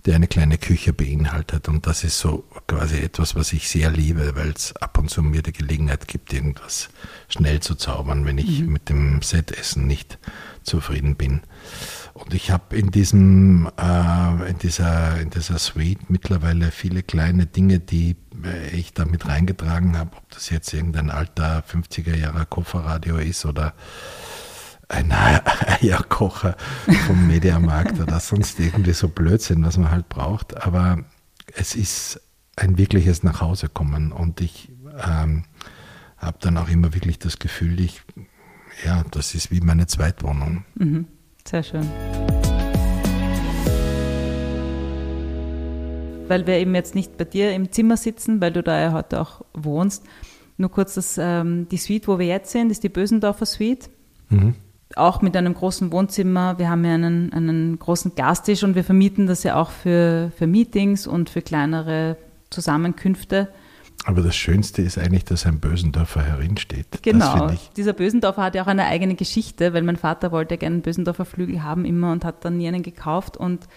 der 0.05 0.15
eine 0.15 0.27
kleine 0.27 0.57
Küche 0.57 0.91
beinhaltet. 0.91 1.69
Und 1.69 1.87
das 1.87 2.03
ist 2.03 2.19
so 2.19 2.43
quasi 2.67 2.97
etwas, 2.97 3.35
was 3.35 3.53
ich 3.53 3.69
sehr 3.69 3.89
liebe, 3.89 4.35
weil 4.35 4.49
es 4.49 4.75
ab 4.77 4.97
und 4.97 5.09
zu 5.09 5.21
mir 5.21 5.41
die 5.41 5.53
Gelegenheit 5.53 6.07
gibt, 6.07 6.33
irgendwas 6.33 6.89
schnell 7.29 7.61
zu 7.61 7.75
zaubern, 7.75 8.25
wenn 8.25 8.37
ich 8.37 8.61
mhm. 8.61 8.73
mit 8.73 8.89
dem 8.89 9.21
Setessen 9.21 9.87
nicht 9.87 10.19
zufrieden 10.63 11.15
bin. 11.15 11.41
Und 12.13 12.33
ich 12.33 12.51
habe 12.51 12.75
in 12.75 12.91
diesem, 12.91 13.69
äh, 13.77 14.49
in 14.49 14.57
dieser, 14.59 15.19
in 15.19 15.29
dieser 15.29 15.57
Suite 15.57 16.09
mittlerweile 16.09 16.71
viele 16.71 17.01
kleine 17.01 17.47
Dinge, 17.47 17.79
die 17.79 18.15
äh, 18.43 18.69
ich 18.69 18.93
da 18.93 19.05
mit 19.05 19.25
reingetragen 19.25 19.97
habe, 19.97 20.15
ob 20.17 20.29
das 20.29 20.49
jetzt 20.49 20.73
irgendein 20.73 21.09
alter 21.09 21.63
50er 21.67 22.15
Jahre 22.15 22.45
Kofferradio 22.45 23.17
ist 23.17 23.45
oder 23.45 23.73
ein 24.93 25.11
Eierkocher 25.81 26.55
vom 27.07 27.27
Mediamarkt 27.27 27.99
oder 27.99 28.19
sonst 28.19 28.59
irgendwie 28.59 28.93
so 28.93 29.09
Blödsinn, 29.09 29.65
was 29.65 29.77
man 29.77 29.91
halt 29.91 30.07
braucht. 30.09 30.55
Aber 30.65 30.99
es 31.55 31.75
ist 31.75 32.21
ein 32.55 32.77
wirkliches 32.77 33.23
Nachhausekommen 33.23 34.11
und 34.11 34.41
ich 34.41 34.71
ähm, 35.05 35.45
habe 36.17 36.37
dann 36.39 36.57
auch 36.57 36.69
immer 36.69 36.93
wirklich 36.93 37.19
das 37.19 37.39
Gefühl, 37.39 37.79
ich, 37.79 38.01
ja, 38.85 39.03
das 39.11 39.35
ist 39.35 39.51
wie 39.51 39.59
meine 39.59 39.87
Zweitwohnung. 39.87 40.65
Mhm. 40.75 41.07
Sehr 41.45 41.63
schön. 41.63 41.89
Weil 46.27 46.47
wir 46.47 46.57
eben 46.57 46.73
jetzt 46.73 46.95
nicht 46.95 47.17
bei 47.17 47.25
dir 47.25 47.53
im 47.53 47.71
Zimmer 47.71 47.97
sitzen, 47.97 48.39
weil 48.39 48.53
du 48.53 48.63
da 48.63 48.79
ja 48.79 48.93
heute 48.93 49.19
auch 49.19 49.41
wohnst. 49.53 50.03
Nur 50.57 50.71
kurz, 50.71 50.93
das, 50.93 51.17
ähm, 51.17 51.67
die 51.69 51.77
Suite, 51.77 52.07
wo 52.07 52.19
wir 52.19 52.27
jetzt 52.27 52.51
sind, 52.51 52.71
ist 52.71 52.83
die 52.83 52.89
Bösendorfer 52.89 53.45
Suite. 53.45 53.89
Mhm. 54.29 54.55
Auch 54.95 55.21
mit 55.21 55.35
einem 55.35 55.53
großen 55.53 55.91
Wohnzimmer. 55.91 56.57
Wir 56.59 56.69
haben 56.69 56.85
ja 56.85 56.93
einen, 56.93 57.33
einen 57.33 57.79
großen 57.79 58.15
Gastisch 58.15 58.63
und 58.63 58.75
wir 58.75 58.83
vermieten 58.83 59.27
das 59.27 59.43
ja 59.43 59.55
auch 59.55 59.71
für, 59.71 60.31
für 60.37 60.47
Meetings 60.47 61.07
und 61.07 61.29
für 61.29 61.41
kleinere 61.41 62.17
Zusammenkünfte. 62.49 63.49
Aber 64.05 64.21
das 64.21 64.35
Schönste 64.35 64.81
ist 64.81 64.97
eigentlich, 64.97 65.23
dass 65.23 65.45
ein 65.45 65.59
Bösendorfer 65.59 66.21
herinsteht. 66.21 66.87
Genau. 67.01 67.51
Dieser 67.77 67.93
Bösendorfer 67.93 68.43
hat 68.43 68.55
ja 68.55 68.63
auch 68.63 68.67
eine 68.67 68.85
eigene 68.85 69.15
Geschichte, 69.15 69.73
weil 69.73 69.83
mein 69.83 69.95
Vater 69.95 70.31
wollte 70.31 70.57
gerne 70.57 70.75
einen 70.75 70.81
Bösendorfer 70.81 71.25
Flügel 71.25 71.63
haben 71.63 71.85
immer 71.85 72.11
und 72.11 72.25
hat 72.25 72.43
dann 72.43 72.57
nie 72.57 72.67
einen 72.67 72.83
gekauft. 72.83 73.37
Und 73.37 73.67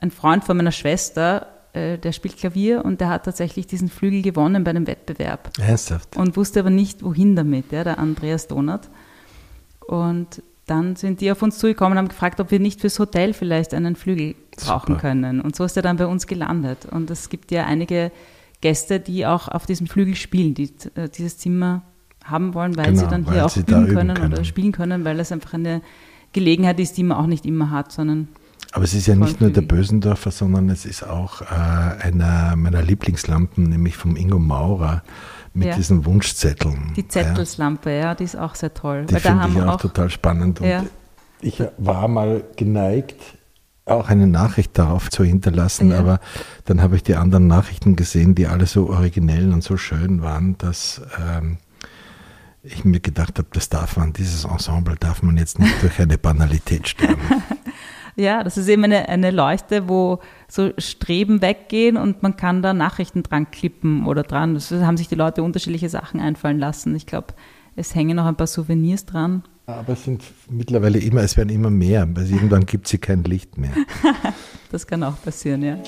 ein 0.00 0.12
Freund 0.12 0.44
von 0.44 0.56
meiner 0.56 0.70
Schwester, 0.70 1.48
äh, 1.72 1.98
der 1.98 2.12
spielt 2.12 2.36
Klavier 2.36 2.84
und 2.84 3.00
der 3.00 3.08
hat 3.08 3.24
tatsächlich 3.24 3.66
diesen 3.66 3.88
Flügel 3.88 4.22
gewonnen 4.22 4.62
bei 4.62 4.70
einem 4.70 4.86
Wettbewerb. 4.86 5.50
Ernsthaft? 5.58 6.16
Und 6.16 6.36
wusste 6.36 6.60
aber 6.60 6.70
nicht, 6.70 7.02
wohin 7.02 7.34
damit, 7.34 7.72
ja, 7.72 7.82
der 7.82 7.98
Andreas 7.98 8.46
Donat. 8.46 8.88
Und 9.88 10.42
dann 10.66 10.96
sind 10.96 11.20
die 11.20 11.30
auf 11.32 11.42
uns 11.42 11.58
zugekommen 11.58 11.92
und 11.92 11.98
haben 11.98 12.08
gefragt, 12.08 12.40
ob 12.40 12.50
wir 12.50 12.60
nicht 12.60 12.80
fürs 12.80 12.98
Hotel 12.98 13.34
vielleicht 13.34 13.74
einen 13.74 13.96
Flügel 13.96 14.36
brauchen 14.56 14.94
Super. 14.94 15.00
können. 15.00 15.40
Und 15.40 15.56
so 15.56 15.64
ist 15.64 15.76
er 15.76 15.82
dann 15.82 15.96
bei 15.96 16.06
uns 16.06 16.26
gelandet. 16.26 16.86
Und 16.86 17.10
es 17.10 17.28
gibt 17.28 17.50
ja 17.50 17.66
einige 17.66 18.12
Gäste, 18.60 19.00
die 19.00 19.26
auch 19.26 19.48
auf 19.48 19.66
diesem 19.66 19.88
Flügel 19.88 20.14
spielen, 20.14 20.54
die 20.54 20.70
äh, 20.94 21.08
dieses 21.08 21.38
Zimmer 21.38 21.82
haben 22.24 22.54
wollen, 22.54 22.76
weil 22.76 22.86
genau, 22.86 23.00
sie 23.00 23.08
dann 23.08 23.30
hier 23.30 23.44
auch 23.44 23.56
üben 23.56 23.88
können, 23.88 24.14
können, 24.16 24.32
oder 24.32 24.44
spielen 24.44 24.70
können, 24.70 25.04
weil 25.04 25.18
es 25.18 25.32
einfach 25.32 25.54
eine 25.54 25.82
Gelegenheit 26.32 26.78
ist, 26.78 26.96
die 26.96 27.02
man 27.02 27.18
auch 27.18 27.26
nicht 27.26 27.44
immer 27.44 27.70
hat, 27.70 27.90
sondern. 27.90 28.28
Aber 28.70 28.84
es 28.84 28.94
ist 28.94 29.06
ja 29.06 29.16
nicht 29.16 29.40
nur 29.40 29.50
der 29.50 29.62
Bösendorfer, 29.62 30.30
sondern 30.30 30.70
es 30.70 30.86
ist 30.86 31.02
auch 31.02 31.42
äh, 31.42 31.44
einer 31.44 32.54
meiner 32.56 32.82
Lieblingslampen, 32.82 33.64
nämlich 33.64 33.96
vom 33.96 34.16
Ingo 34.16 34.38
Maurer 34.38 35.02
mit 35.54 35.68
ja. 35.68 35.76
diesen 35.76 36.04
Wunschzetteln. 36.04 36.92
Die 36.96 37.06
Zettelslampe, 37.06 37.90
ja. 37.90 37.96
ja, 37.96 38.14
die 38.14 38.24
ist 38.24 38.36
auch 38.36 38.54
sehr 38.54 38.72
toll. 38.72 39.06
Die 39.06 39.16
finde 39.16 39.48
ich 39.48 39.62
auch, 39.62 39.74
auch, 39.74 39.80
total 39.80 40.10
spannend. 40.10 40.60
Und 40.60 40.68
ja. 40.68 40.84
ich 41.40 41.62
war 41.78 42.08
mal 42.08 42.44
geneigt, 42.56 43.20
auch 43.84 44.08
eine 44.08 44.26
Nachricht 44.26 44.78
darauf 44.78 45.10
zu 45.10 45.24
hinterlassen, 45.24 45.92
aber 45.92 46.20
dann 46.64 46.80
habe 46.80 46.96
ich 46.96 47.02
die 47.02 47.16
anderen 47.16 47.48
Nachrichten 47.48 47.96
gesehen, 47.96 48.34
die 48.34 48.46
alle 48.46 48.66
so 48.66 48.88
originell 48.88 49.52
und 49.52 49.62
so 49.62 49.76
schön 49.76 50.22
waren, 50.22 50.56
dass 50.58 51.02
ähm, 51.20 51.58
ich 52.62 52.84
mir 52.84 53.00
gedacht 53.00 53.38
habe, 53.38 53.48
das 53.52 53.68
darf 53.68 53.96
man, 53.96 54.12
dieses 54.12 54.44
Ensemble 54.44 54.94
darf 54.98 55.22
man 55.22 55.36
jetzt 55.36 55.58
nicht 55.58 55.82
durch 55.82 56.00
eine 56.00 56.16
Banalität 56.16 56.88
sterben. 56.88 57.20
ja, 58.16 58.42
das 58.42 58.56
ist 58.56 58.68
eben 58.68 58.84
eine, 58.84 59.08
eine 59.08 59.30
Leuchte, 59.30 59.88
wo 59.88 60.20
so 60.48 60.70
Streben 60.78 61.40
weggehen 61.40 61.96
und 61.96 62.22
man 62.22 62.36
kann 62.36 62.62
da 62.62 62.74
Nachrichten 62.74 63.22
dran 63.22 63.50
klippen 63.50 64.06
oder 64.06 64.22
dran. 64.22 64.54
Das 64.54 64.70
haben 64.70 64.96
sich 64.96 65.08
die 65.08 65.14
Leute 65.14 65.42
unterschiedliche 65.42 65.88
Sachen 65.88 66.20
einfallen 66.20 66.58
lassen. 66.58 66.94
Ich 66.94 67.06
glaube, 67.06 67.28
es 67.76 67.94
hängen 67.94 68.16
noch 68.16 68.26
ein 68.26 68.36
paar 68.36 68.46
Souvenirs 68.46 69.06
dran. 69.06 69.42
Aber 69.66 69.92
es 69.94 70.04
sind 70.04 70.22
mittlerweile 70.50 70.98
immer, 70.98 71.22
es 71.22 71.36
werden 71.36 71.50
immer 71.50 71.70
mehr, 71.70 72.06
weil 72.14 72.30
irgendwann 72.30 72.66
gibt 72.66 72.88
sie 72.88 72.98
kein 72.98 73.24
Licht 73.24 73.56
mehr. 73.56 73.72
das 74.70 74.86
kann 74.86 75.02
auch 75.02 75.20
passieren, 75.22 75.62
ja. 75.62 75.78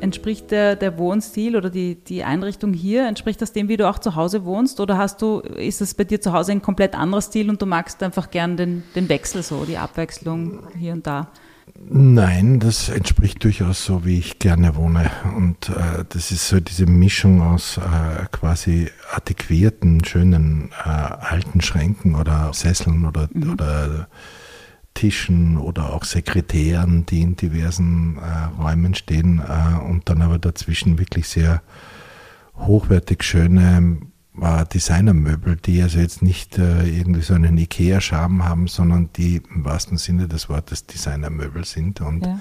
Entspricht 0.00 0.50
der, 0.50 0.76
der 0.76 0.98
Wohnstil 0.98 1.56
oder 1.56 1.70
die, 1.70 1.96
die 1.96 2.24
Einrichtung 2.24 2.72
hier, 2.72 3.06
entspricht 3.06 3.40
das 3.42 3.52
dem, 3.52 3.68
wie 3.68 3.76
du 3.76 3.88
auch 3.88 3.98
zu 3.98 4.14
Hause 4.14 4.44
wohnst? 4.44 4.80
Oder 4.80 4.98
hast 4.98 5.22
du, 5.22 5.40
ist 5.40 5.80
es 5.80 5.94
bei 5.94 6.04
dir 6.04 6.20
zu 6.20 6.32
Hause 6.32 6.52
ein 6.52 6.62
komplett 6.62 6.94
anderer 6.94 7.22
Stil 7.22 7.50
und 7.50 7.60
du 7.60 7.66
magst 7.66 8.02
einfach 8.02 8.30
gern 8.30 8.56
den, 8.56 8.82
den 8.94 9.08
Wechsel 9.08 9.42
so, 9.42 9.64
die 9.64 9.78
Abwechslung 9.78 10.60
hier 10.78 10.92
und 10.92 11.06
da? 11.06 11.28
Nein, 11.88 12.60
das 12.60 12.88
entspricht 12.88 13.42
durchaus 13.44 13.84
so, 13.84 14.04
wie 14.04 14.18
ich 14.18 14.38
gerne 14.38 14.76
wohne. 14.76 15.10
Und 15.36 15.68
äh, 15.70 16.04
das 16.08 16.30
ist 16.30 16.48
so 16.48 16.60
diese 16.60 16.86
Mischung 16.86 17.42
aus 17.42 17.78
äh, 17.78 18.26
quasi 18.32 18.88
adäquierten, 19.14 20.04
schönen 20.04 20.70
äh, 20.84 20.88
alten 20.88 21.60
Schränken 21.60 22.14
oder 22.14 22.52
Sesseln 22.52 23.04
oder, 23.04 23.28
mhm. 23.32 23.52
oder 23.52 24.08
Tischen 24.94 25.56
oder 25.56 25.92
auch 25.92 26.04
Sekretären, 26.04 27.06
die 27.06 27.22
in 27.22 27.36
diversen 27.36 28.18
äh, 28.18 28.60
Räumen 28.60 28.94
stehen 28.94 29.40
äh, 29.40 29.78
und 29.82 30.08
dann 30.08 30.22
aber 30.22 30.38
dazwischen 30.38 30.98
wirklich 30.98 31.28
sehr 31.28 31.62
hochwertig 32.56 33.22
schöne 33.22 33.98
äh, 34.40 34.64
Designermöbel, 34.66 35.56
die 35.56 35.82
also 35.82 35.98
jetzt 35.98 36.22
nicht 36.22 36.58
äh, 36.58 36.86
irgendwie 36.86 37.22
so 37.22 37.34
einen 37.34 37.56
Ikea-Charme 37.56 38.44
haben, 38.44 38.68
sondern 38.68 39.10
die 39.16 39.42
im 39.54 39.64
wahrsten 39.64 39.98
Sinne 39.98 40.28
des 40.28 40.48
Wortes 40.48 40.86
Designermöbel 40.86 41.64
sind 41.64 42.00
und 42.00 42.26
ja. 42.26 42.40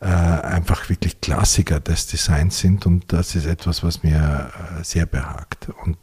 äh, 0.00 0.06
einfach 0.46 0.88
wirklich 0.88 1.20
Klassiker 1.20 1.80
des 1.80 2.06
Designs 2.06 2.58
sind 2.58 2.86
und 2.86 3.12
das 3.12 3.34
ist 3.34 3.46
etwas, 3.46 3.82
was 3.82 4.02
mir 4.02 4.50
äh, 4.80 4.84
sehr 4.84 5.06
behagt 5.06 5.68
und 5.84 5.98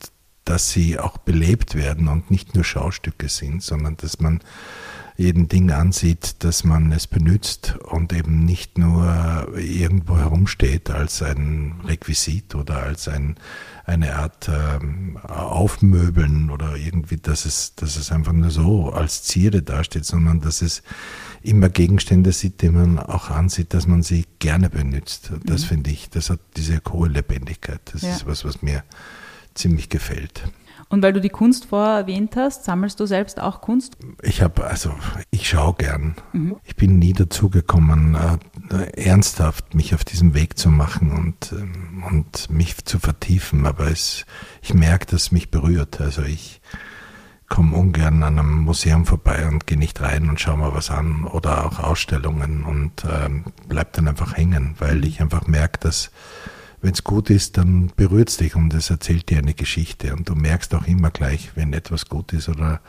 dass 0.46 0.72
sie 0.72 1.00
auch 1.00 1.18
belebt 1.18 1.76
werden 1.76 2.10
und 2.10 2.30
nicht 2.30 2.54
nur 2.54 2.66
Schaustücke 2.66 3.30
sind, 3.30 3.64
sondern 3.64 3.96
dass 3.98 4.20
man 4.20 4.42
jeden 5.16 5.48
Ding 5.48 5.72
ansieht, 5.72 6.44
dass 6.44 6.64
man 6.64 6.92
es 6.92 7.08
benutzt 7.08 7.76
und 7.84 8.14
eben 8.14 8.46
nicht 8.46 8.78
nur 8.78 9.54
irgendwo 9.56 10.18
herumsteht 10.18 10.90
als 10.90 11.22
ein 11.22 11.76
Requisit 11.86 12.56
oder 12.56 12.84
als 12.84 13.08
ein 13.08 13.36
eine 13.86 14.16
Art 14.16 14.50
ähm, 14.50 15.18
Aufmöbeln 15.18 16.50
oder 16.50 16.78
irgendwie, 16.78 17.18
dass 17.18 17.46
es, 17.46 17.76
dass 17.76 17.98
es 17.98 18.12
einfach 18.12 18.32
nur 18.32 18.50
so 18.50 18.92
als 18.92 19.24
Zierde 19.24 19.62
dasteht, 19.62 20.06
sondern 20.06 20.40
dass 20.40 20.62
es 20.62 20.84
immer 21.42 21.68
Gegenstände 21.68 22.32
sieht, 22.32 22.62
die 22.62 22.70
man 22.70 22.98
auch 22.98 23.30
ansieht, 23.30 23.74
dass 23.74 23.86
man 23.86 24.02
sie 24.02 24.26
gerne 24.40 24.70
benutzt. 24.70 25.32
Das 25.46 25.64
mhm. 25.64 25.68
finde 25.68 25.92
ich, 25.92 26.10
das 26.10 26.30
hat 26.30 26.40
diese 26.56 26.82
hohe 26.90 27.10
Lebendigkeit. 27.10 27.82
Das 27.92 28.04
ja. 28.04 28.12
ist 28.12 28.26
was, 28.26 28.46
was 28.46 28.62
mir 28.62 28.84
ziemlich 29.54 29.90
gefällt. 29.90 30.44
Und 30.94 31.02
weil 31.02 31.12
du 31.12 31.22
die 31.22 31.30
Kunst 31.30 31.66
vorher 31.66 32.02
erwähnt 32.02 32.36
hast, 32.36 32.66
sammelst 32.66 33.00
du 33.00 33.08
selbst 33.08 33.40
auch 33.40 33.62
Kunst? 33.62 33.98
Ich 34.22 34.44
habe, 34.44 34.64
also 34.64 34.94
ich 35.32 35.50
schaue 35.50 35.74
gern. 35.74 36.14
Mhm. 36.34 36.58
Ich 36.66 36.76
bin 36.76 37.00
nie 37.00 37.14
dazu 37.14 37.50
gekommen, 37.50 38.16
äh, 38.70 39.04
ernsthaft 39.04 39.74
mich 39.74 39.96
auf 39.96 40.04
diesem 40.04 40.36
Weg 40.36 40.56
zu 40.56 40.70
machen 40.70 41.12
und, 41.12 41.52
ähm, 41.52 42.04
und 42.08 42.52
mich 42.52 42.86
zu 42.86 43.00
vertiefen. 43.00 43.66
Aber 43.66 43.88
es, 43.88 44.28
ich 44.62 44.76
merke, 44.76 45.08
dass 45.08 45.24
es 45.24 45.32
mich 45.32 45.50
berührt. 45.50 46.00
Also 46.00 46.22
ich 46.22 46.62
komme 47.50 47.76
ungern 47.76 48.22
an 48.22 48.38
einem 48.38 48.60
Museum 48.60 49.08
vorbei 49.08 49.48
und 49.48 49.66
gehe 49.66 49.80
nicht 49.80 50.00
rein 50.00 50.30
und 50.30 50.40
schaue 50.40 50.60
mal 50.60 50.76
was 50.76 50.92
an 50.92 51.26
oder 51.26 51.66
auch 51.66 51.80
Ausstellungen 51.80 52.66
und 52.66 53.04
ähm, 53.12 53.46
bleib 53.68 53.94
dann 53.94 54.08
einfach 54.08 54.38
hängen, 54.38 54.76
weil 54.78 54.98
mhm. 54.98 55.04
ich 55.06 55.22
einfach 55.22 55.48
merke, 55.48 55.80
dass 55.80 56.12
wenn 56.84 56.92
es 56.92 57.06
gut 57.06 57.30
ist, 57.30 57.58
dann 57.58 57.94
berührt 57.96 58.28
es 58.28 58.36
dich 58.36 58.58
und 58.58 58.74
es 58.74 58.90
erzählt 58.90 59.30
dir 59.30 59.38
eine 59.38 59.54
Geschichte. 59.54 60.14
Und 60.14 60.28
du 60.28 60.36
merkst 60.36 60.76
auch 60.76 60.86
immer 60.86 61.12
gleich, 61.12 61.52
wenn 61.56 61.72
etwas 61.72 62.08
gut 62.08 62.34
ist 62.34 62.50
oder 62.50 62.82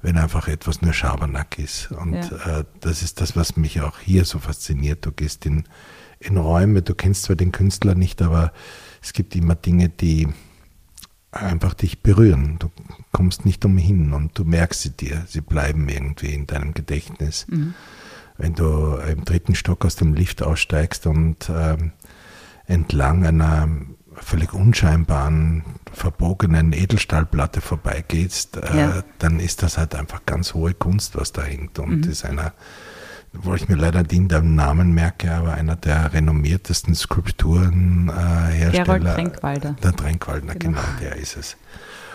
wenn 0.00 0.16
einfach 0.16 0.46
etwas 0.46 0.80
nur 0.80 0.92
Schabernack 0.92 1.58
ist. 1.58 1.90
Und 1.90 2.14
ja. 2.14 2.60
äh, 2.60 2.64
das 2.78 3.02
ist 3.02 3.20
das, 3.20 3.34
was 3.34 3.56
mich 3.56 3.80
auch 3.80 3.98
hier 3.98 4.24
so 4.24 4.38
fasziniert. 4.38 5.04
Du 5.04 5.10
gehst 5.10 5.44
in, 5.44 5.64
in 6.20 6.36
Räume, 6.36 6.82
du 6.82 6.94
kennst 6.94 7.24
zwar 7.24 7.34
den 7.34 7.50
Künstler 7.50 7.96
nicht, 7.96 8.22
aber 8.22 8.52
es 9.02 9.12
gibt 9.12 9.34
immer 9.34 9.56
Dinge, 9.56 9.88
die 9.88 10.28
einfach 11.32 11.74
dich 11.74 12.00
berühren. 12.00 12.60
Du 12.60 12.70
kommst 13.10 13.44
nicht 13.44 13.64
umhin 13.64 14.12
und 14.12 14.38
du 14.38 14.44
merkst 14.44 14.82
sie 14.82 14.90
dir. 14.90 15.24
Sie 15.26 15.40
bleiben 15.40 15.88
irgendwie 15.88 16.32
in 16.32 16.46
deinem 16.46 16.74
Gedächtnis. 16.74 17.46
Mhm. 17.48 17.74
Wenn 18.38 18.54
du 18.54 18.98
im 18.98 19.24
dritten 19.24 19.56
Stock 19.56 19.84
aus 19.84 19.96
dem 19.96 20.14
Lift 20.14 20.44
aussteigst 20.44 21.08
und 21.08 21.50
ähm, 21.52 21.90
entlang 22.66 23.26
einer 23.26 23.68
völlig 24.14 24.52
unscheinbaren, 24.52 25.62
verbogenen 25.92 26.72
Edelstahlplatte 26.72 27.60
vorbeigehst, 27.60 28.56
äh, 28.56 28.78
ja. 28.78 29.02
dann 29.18 29.40
ist 29.40 29.62
das 29.62 29.78
halt 29.78 29.94
einfach 29.94 30.24
ganz 30.26 30.54
hohe 30.54 30.74
Kunst, 30.74 31.16
was 31.16 31.32
da 31.32 31.42
hängt. 31.42 31.78
Und 31.78 32.04
mhm. 32.04 32.10
ist 32.10 32.24
einer, 32.24 32.52
wo 33.32 33.54
ich 33.54 33.68
mir 33.68 33.76
leider 33.76 34.02
den 34.02 34.26
Namen 34.26 34.92
merke, 34.92 35.32
aber 35.32 35.54
einer 35.54 35.76
der 35.76 36.12
renommiertesten 36.12 36.94
Skulpturenhersteller. 36.94 38.74
Äh, 38.74 38.84
Gerald 38.84 39.04
Tränkwalder. 39.04 39.76
Der 39.82 39.96
Tränkwalder, 39.96 40.54
genau. 40.54 40.80
genau, 40.80 40.98
der 41.00 41.16
ist 41.16 41.36
es. 41.36 41.56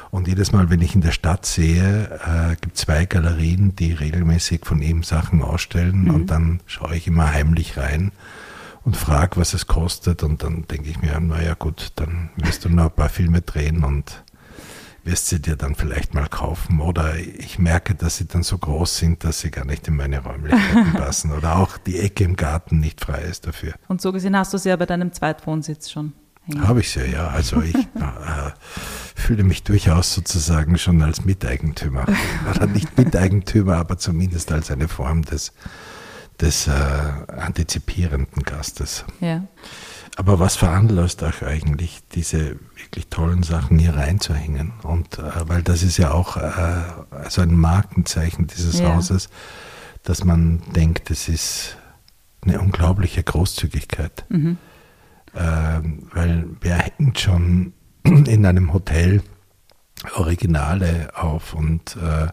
Und 0.10 0.28
jedes 0.28 0.54
Mal, 0.54 0.70
wenn 0.70 0.82
ich 0.82 0.96
in 0.96 1.02
der 1.02 1.12
Stadt 1.12 1.46
sehe, 1.46 2.20
äh, 2.26 2.56
gibt 2.62 2.78
zwei 2.78 3.06
Galerien, 3.06 3.76
die 3.76 3.92
regelmäßig 3.92 4.62
von 4.64 4.82
ihm 4.82 5.04
Sachen 5.04 5.42
ausstellen 5.42 6.06
mhm. 6.06 6.12
und 6.12 6.32
dann 6.32 6.62
schaue 6.66 6.96
ich 6.96 7.08
immer 7.08 7.34
heimlich 7.34 7.78
rein 7.78 8.12
und 8.88 8.96
frage, 8.96 9.36
was 9.36 9.54
es 9.54 9.68
kostet. 9.68 10.24
Und 10.24 10.44
dann 10.44 10.66
denke 10.66 10.90
ich 10.90 11.02
mir, 11.02 11.20
naja 11.20 11.56
gut, 11.56 11.92
dann 11.98 12.30
wirst 12.38 12.64
du 12.64 12.70
noch 12.70 12.86
ein 12.86 12.92
paar 12.92 13.10
Filme 13.10 13.42
drehen 13.42 13.84
und 13.84 14.24
wirst 15.04 15.28
sie 15.28 15.42
dir 15.42 15.58
dann 15.58 15.76
vielleicht 15.76 16.14
mal 16.14 16.30
kaufen. 16.30 16.80
Oder 16.80 17.18
ich 17.18 17.60
merke, 17.60 17.96
dass 17.96 18.16
sie 18.16 18.28
dann 18.28 18.44
so 18.44 18.58
groß 18.58 18.98
sind, 18.98 19.26
dass 19.26 19.42
sie 19.42 19.52
gar 19.52 19.66
nicht 19.66 19.90
in 19.90 19.98
meine 19.98 20.24
Räumlichkeiten 20.24 20.94
passen. 20.94 21.34
Oder 21.34 21.58
auch 21.58 21.78
die 21.78 22.00
Ecke 22.00 22.24
im 22.24 22.38
Garten 22.38 22.80
nicht 22.80 23.02
frei 23.02 23.24
ist 23.24 23.46
dafür. 23.46 23.74
Und 23.90 24.02
so 24.02 24.14
gesehen 24.14 24.38
hast 24.38 24.54
du 24.54 24.58
sie 24.58 24.70
ja 24.70 24.78
bei 24.78 24.86
deinem 24.86 25.12
Zweitwohnsitz 25.12 25.92
schon. 25.92 26.14
Habe 26.58 26.80
ich 26.80 26.90
sie, 26.90 27.12
ja. 27.12 27.28
Also 27.28 27.62
ich 27.62 27.76
äh, 27.96 28.52
fühle 29.16 29.44
mich 29.44 29.64
durchaus 29.64 30.14
sozusagen 30.14 30.78
schon 30.78 31.02
als 31.02 31.26
Miteigentümer. 31.26 32.06
Oder 32.50 32.68
nicht 32.68 32.98
Miteigentümer, 32.98 33.76
aber 33.76 33.98
zumindest 33.98 34.50
als 34.54 34.72
eine 34.72 34.88
Form 34.88 35.24
des 35.24 35.52
des 36.42 36.68
äh, 36.68 36.72
antizipierenden 36.72 38.44
Gastes. 38.44 39.06
Ja. 39.20 39.44
Aber 40.16 40.40
was 40.40 40.56
veranlasst 40.56 41.22
euch 41.22 41.44
eigentlich, 41.44 42.02
diese 42.14 42.58
wirklich 42.76 43.08
tollen 43.08 43.44
Sachen 43.44 43.78
hier 43.78 43.96
reinzuhängen? 43.96 44.74
Und 44.84 45.20
äh, 45.20 45.48
weil 45.48 45.62
das 45.62 45.84
ist 45.84 45.98
ja 45.98 46.12
auch 46.12 46.38
äh, 46.38 47.30
so 47.30 47.42
ein 47.42 47.56
Markenzeichen 47.56 48.48
dieses 48.48 48.80
Ja. 48.80 48.96
Hauses, 48.96 49.30
dass 50.04 50.24
man 50.24 50.62
denkt, 50.76 51.12
es 51.12 51.30
ist 51.30 51.78
eine 52.42 52.60
unglaubliche 52.60 53.24
Großzügigkeit. 53.24 54.26
Mhm. 54.30 54.58
Ähm, 55.36 56.08
weil 56.14 56.46
wer 56.62 56.78
hängt 56.78 57.20
schon 57.20 57.74
in 58.04 58.46
einem 58.46 58.74
Hotel 58.74 59.22
Originale 60.16 61.10
auf 61.16 61.54
und 61.54 61.96
äh, 61.98 62.28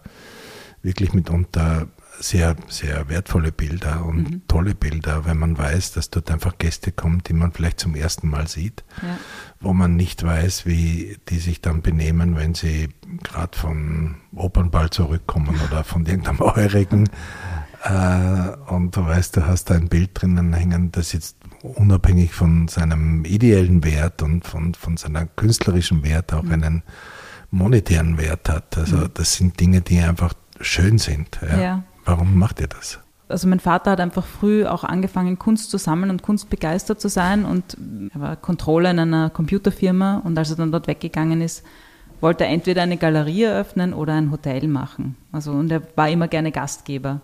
wirklich 0.82 1.12
mitunter 1.12 1.88
sehr, 2.20 2.56
sehr 2.68 3.08
wertvolle 3.08 3.52
Bilder 3.52 4.04
und 4.04 4.30
Mhm. 4.30 4.42
tolle 4.48 4.74
Bilder, 4.74 5.24
wenn 5.24 5.36
man 5.38 5.58
weiß, 5.58 5.92
dass 5.92 6.10
dort 6.10 6.30
einfach 6.30 6.58
Gäste 6.58 6.92
kommen, 6.92 7.22
die 7.26 7.32
man 7.32 7.52
vielleicht 7.52 7.80
zum 7.80 7.94
ersten 7.94 8.28
Mal 8.28 8.46
sieht, 8.48 8.84
Ja. 9.02 9.18
wo 9.60 9.72
man 9.72 9.96
nicht 9.96 10.22
weiß, 10.22 10.64
wie 10.66 11.18
die 11.28 11.38
sich 11.38 11.60
dann 11.60 11.82
benehmen, 11.82 12.36
wenn 12.36 12.54
sie 12.54 12.88
gerade 13.22 13.58
vom 13.58 14.16
Opernball 14.34 14.90
zurückkommen 14.90 15.58
oder 15.68 15.84
von 15.84 16.06
irgendeinem 16.06 16.40
Eurigen. 16.40 17.08
Äh, 17.82 18.56
und 18.72 18.96
du 18.96 19.04
weißt, 19.04 19.36
du 19.36 19.46
hast 19.46 19.70
da 19.70 19.74
ein 19.74 19.88
Bild 19.88 20.10
drinnen 20.14 20.54
hängen, 20.54 20.90
das 20.92 21.12
jetzt 21.12 21.36
unabhängig 21.62 22.32
von 22.32 22.68
seinem 22.68 23.24
ideellen 23.24 23.84
Wert 23.84 24.22
und 24.22 24.46
von, 24.46 24.74
von 24.74 24.96
seiner 24.96 25.26
künstlerischen 25.26 26.02
Wert 26.02 26.32
auch 26.32 26.44
einen 26.48 26.82
monetären 27.50 28.18
Wert 28.18 28.48
hat. 28.48 28.76
Also 28.78 29.06
das 29.08 29.34
sind 29.34 29.60
Dinge, 29.60 29.80
die 29.82 29.98
einfach 30.00 30.32
schön 30.60 30.98
sind. 30.98 31.38
Ja. 31.42 31.60
Ja. 31.60 31.82
Warum 32.04 32.38
macht 32.38 32.60
ihr 32.60 32.68
das? 32.68 33.00
Also 33.28 33.48
mein 33.48 33.60
Vater 33.60 33.92
hat 33.92 34.00
einfach 34.00 34.26
früh 34.26 34.66
auch 34.66 34.84
angefangen, 34.84 35.38
Kunst 35.38 35.70
zu 35.70 35.78
sammeln 35.78 36.10
und 36.10 36.22
kunstbegeistert 36.22 37.00
zu 37.00 37.08
sein 37.08 37.44
und 37.44 37.76
er 38.12 38.20
war 38.20 38.36
Controller 38.36 38.90
in 38.90 38.98
einer 38.98 39.30
Computerfirma 39.30 40.18
und 40.18 40.36
als 40.36 40.50
er 40.50 40.56
dann 40.56 40.72
dort 40.72 40.86
weggegangen 40.86 41.40
ist, 41.40 41.64
wollte 42.20 42.44
er 42.44 42.50
entweder 42.50 42.82
eine 42.82 42.96
Galerie 42.96 43.44
eröffnen 43.44 43.94
oder 43.94 44.14
ein 44.14 44.30
Hotel 44.30 44.68
machen. 44.68 45.16
Also 45.32 45.52
und 45.52 45.70
er 45.70 45.82
war 45.96 46.08
immer 46.10 46.28
gerne 46.28 46.52
Gastgeber. 46.52 47.22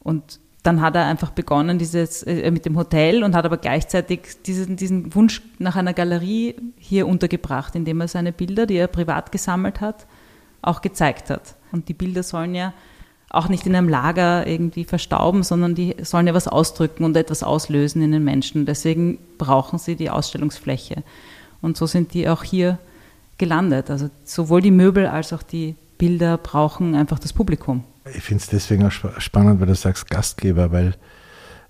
Und 0.00 0.40
dann 0.62 0.80
hat 0.80 0.94
er 0.94 1.06
einfach 1.06 1.30
begonnen 1.30 1.78
dieses, 1.78 2.22
äh, 2.22 2.50
mit 2.50 2.64
dem 2.66 2.76
Hotel 2.76 3.22
und 3.24 3.34
hat 3.34 3.44
aber 3.44 3.56
gleichzeitig 3.56 4.42
diesen, 4.44 4.76
diesen 4.76 5.14
Wunsch 5.14 5.42
nach 5.58 5.76
einer 5.76 5.94
Galerie 5.94 6.56
hier 6.76 7.06
untergebracht, 7.06 7.74
indem 7.74 8.00
er 8.00 8.08
seine 8.08 8.32
Bilder, 8.32 8.66
die 8.66 8.76
er 8.76 8.88
privat 8.88 9.32
gesammelt 9.32 9.80
hat, 9.80 10.06
auch 10.62 10.82
gezeigt 10.82 11.30
hat. 11.30 11.56
Und 11.72 11.88
die 11.88 11.94
Bilder 11.94 12.22
sollen 12.22 12.54
ja 12.54 12.74
auch 13.30 13.48
nicht 13.48 13.66
in 13.66 13.74
einem 13.74 13.88
Lager 13.88 14.46
irgendwie 14.46 14.84
verstauben, 14.84 15.42
sondern 15.42 15.74
die 15.74 15.96
sollen 16.02 16.26
ja 16.26 16.34
was 16.34 16.48
ausdrücken 16.48 17.04
und 17.04 17.16
etwas 17.16 17.42
auslösen 17.42 18.02
in 18.02 18.12
den 18.12 18.24
Menschen. 18.24 18.66
Deswegen 18.66 19.18
brauchen 19.38 19.78
sie 19.78 19.96
die 19.96 20.10
Ausstellungsfläche. 20.10 21.04
Und 21.62 21.76
so 21.76 21.86
sind 21.86 22.12
die 22.12 22.28
auch 22.28 22.42
hier 22.42 22.78
gelandet. 23.38 23.88
Also 23.88 24.10
sowohl 24.24 24.60
die 24.60 24.72
Möbel 24.72 25.06
als 25.06 25.32
auch 25.32 25.42
die 25.42 25.76
Bilder 25.96 26.38
brauchen 26.38 26.94
einfach 26.94 27.18
das 27.18 27.32
Publikum. 27.32 27.84
Ich 28.14 28.22
finde 28.22 28.42
es 28.42 28.48
deswegen 28.48 28.84
auch 28.84 28.90
spa- 28.90 29.20
spannend, 29.20 29.60
weil 29.60 29.68
du 29.68 29.74
sagst 29.74 30.10
Gastgeber, 30.10 30.72
weil 30.72 30.96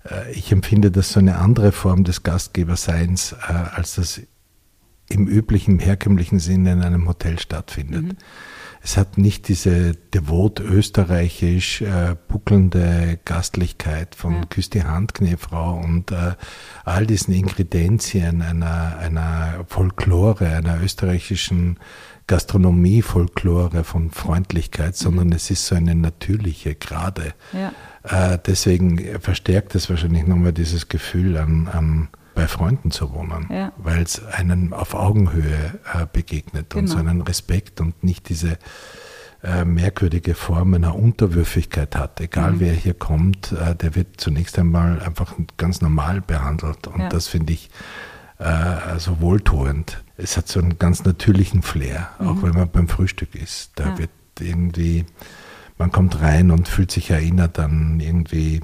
äh, 0.09 0.31
ich 0.31 0.51
empfinde 0.51 0.89
das 0.89 1.11
so 1.11 1.19
eine 1.19 1.37
andere 1.37 1.71
Form 1.71 2.03
des 2.05 2.23
Gastgeberseins, 2.23 3.33
äh, 3.33 3.53
als 3.75 3.95
das 3.95 4.21
im 5.09 5.27
üblichen, 5.27 5.79
herkömmlichen 5.79 6.39
Sinne 6.39 6.71
in 6.71 6.81
einem 6.81 7.07
Hotel 7.07 7.37
stattfindet. 7.37 8.15
Es 8.83 8.97
hat 8.97 9.17
nicht 9.17 9.47
diese 9.47 9.93
devot 9.93 10.59
österreichisch 10.59 11.81
äh, 11.81 12.15
buckelnde 12.27 13.19
Gastlichkeit 13.25 14.15
von 14.15 14.33
Ja. 14.33 14.45
Küss 14.45 14.71
die 14.71 14.83
Hand, 14.83 15.13
Knefrau 15.13 15.79
und 15.79 16.11
äh, 16.11 16.33
all 16.83 17.05
diesen 17.05 17.33
Ingredienzien 17.33 18.41
einer, 18.41 18.97
einer 18.97 19.65
Folklore, 19.67 20.47
einer 20.47 20.81
österreichischen 20.81 21.77
Gastronomie-Folklore 22.25 23.83
von 23.83 24.09
Freundlichkeit, 24.09 24.95
sondern 24.95 25.31
es 25.31 25.51
ist 25.51 25.67
so 25.67 25.75
eine 25.75 25.93
natürliche, 25.95 26.75
gerade. 26.75 27.33
Ja. 27.53 27.73
Äh, 28.03 28.39
deswegen 28.45 29.19
verstärkt 29.19 29.75
es 29.75 29.89
wahrscheinlich 29.89 30.25
nochmal 30.25 30.53
dieses 30.53 30.89
Gefühl, 30.89 31.37
an, 31.37 31.67
an, 31.67 32.09
bei 32.35 32.47
Freunden 32.47 32.91
zu 32.91 33.13
wohnen, 33.13 33.47
Ja. 33.49 33.71
weil 33.77 34.01
es 34.01 34.23
einen 34.25 34.73
auf 34.73 34.93
Augenhöhe 34.93 35.79
äh, 35.93 36.05
begegnet 36.11 36.73
und 36.75 36.85
Genau. 36.85 36.91
so 36.93 36.97
einen 36.99 37.21
Respekt 37.21 37.81
und 37.81 38.03
nicht 38.03 38.29
diese 38.29 38.57
äh, 39.43 39.65
merkwürdige 39.65 40.35
Form 40.35 40.75
einer 40.75 40.95
Unterwürfigkeit 40.95 41.95
hat. 41.95 42.21
Egal 42.21 42.51
Mhm. 42.53 42.59
wer 42.59 42.73
hier 42.73 42.93
kommt, 42.93 43.51
äh, 43.53 43.75
der 43.75 43.95
wird 43.95 44.21
zunächst 44.21 44.59
einmal 44.59 45.01
einfach 45.01 45.33
ganz 45.57 45.81
normal 45.81 46.21
behandelt 46.21 46.85
und 46.87 46.99
Ja. 46.99 47.09
das 47.09 47.27
finde 47.27 47.53
ich 47.53 47.69
äh, 48.39 48.43
also 48.43 49.19
wohltuend. 49.21 50.03
Es 50.17 50.35
hat 50.37 50.47
so 50.47 50.59
einen 50.59 50.77
ganz 50.79 51.03
natürlichen 51.05 51.61
Flair, 51.63 52.09
auch 52.19 52.41
wenn 52.43 52.53
man 52.53 52.69
beim 52.71 52.87
Frühstück 52.87 53.35
ist. 53.35 53.71
Da 53.75 53.85
Mhm. 53.85 53.89
Ja. 53.91 53.97
wird 53.99 54.09
irgendwie, 54.39 55.05
man 55.77 55.91
kommt 55.91 56.21
rein 56.21 56.49
und 56.51 56.67
fühlt 56.67 56.89
sich 56.91 57.09
erinnert 57.11 57.59
an 57.59 57.99
irgendwie 57.99 58.61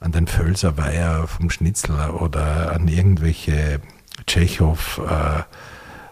an 0.00 0.12
den 0.12 0.26
Völser 0.26 0.76
Weiher 0.78 1.28
vom 1.28 1.50
Schnitzler 1.50 2.20
oder 2.20 2.72
an 2.72 2.88
irgendwelche 2.88 3.80
Tschechow 4.26 5.00
äh, 5.06 5.42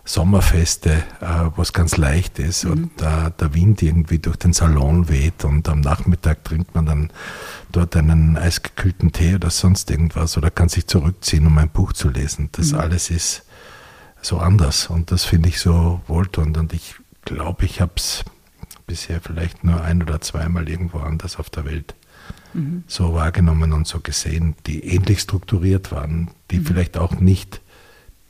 Sommerfeste, 0.04 1.04
äh, 1.20 1.50
wo 1.54 1.60
es 1.60 1.74
ganz 1.74 1.98
leicht 1.98 2.38
ist 2.38 2.64
und 2.64 2.90
da 2.96 3.28
der 3.28 3.52
Wind 3.52 3.82
irgendwie 3.82 4.18
durch 4.18 4.36
den 4.36 4.54
Salon 4.54 5.10
weht 5.10 5.44
und 5.44 5.68
am 5.68 5.80
Nachmittag 5.80 6.44
trinkt 6.44 6.74
man 6.74 6.86
dann 6.86 7.10
dort 7.72 7.94
einen 7.94 8.38
eisgekühlten 8.38 9.12
Tee 9.12 9.34
oder 9.34 9.50
sonst 9.50 9.90
irgendwas 9.90 10.38
oder 10.38 10.50
kann 10.50 10.70
sich 10.70 10.86
zurückziehen, 10.86 11.46
um 11.46 11.58
ein 11.58 11.68
Buch 11.68 11.92
zu 11.92 12.08
lesen. 12.08 12.48
Das 12.52 12.72
alles 12.72 13.10
ist 13.10 13.44
so 14.22 14.38
anders 14.38 14.86
und 14.86 15.12
das 15.12 15.24
finde 15.24 15.50
ich 15.50 15.60
so 15.60 16.00
wohltuend 16.06 16.56
und 16.56 16.72
ich 16.72 16.94
glaube, 17.26 17.66
ich 17.66 17.82
habe 17.82 17.92
es 17.96 18.24
bisher 18.86 19.20
vielleicht 19.20 19.62
nur 19.62 19.82
ein 19.82 20.02
oder 20.02 20.22
zweimal 20.22 20.70
irgendwo 20.70 21.00
anders 21.00 21.38
auf 21.38 21.50
der 21.50 21.66
Welt 21.66 21.94
so 22.86 23.14
wahrgenommen 23.14 23.72
und 23.72 23.86
so 23.86 24.00
gesehen, 24.00 24.54
die 24.66 24.84
ähnlich 24.84 25.20
strukturiert 25.20 25.92
waren, 25.92 26.30
die 26.50 26.58
vielleicht 26.60 26.96
auch 26.96 27.20
nicht 27.20 27.60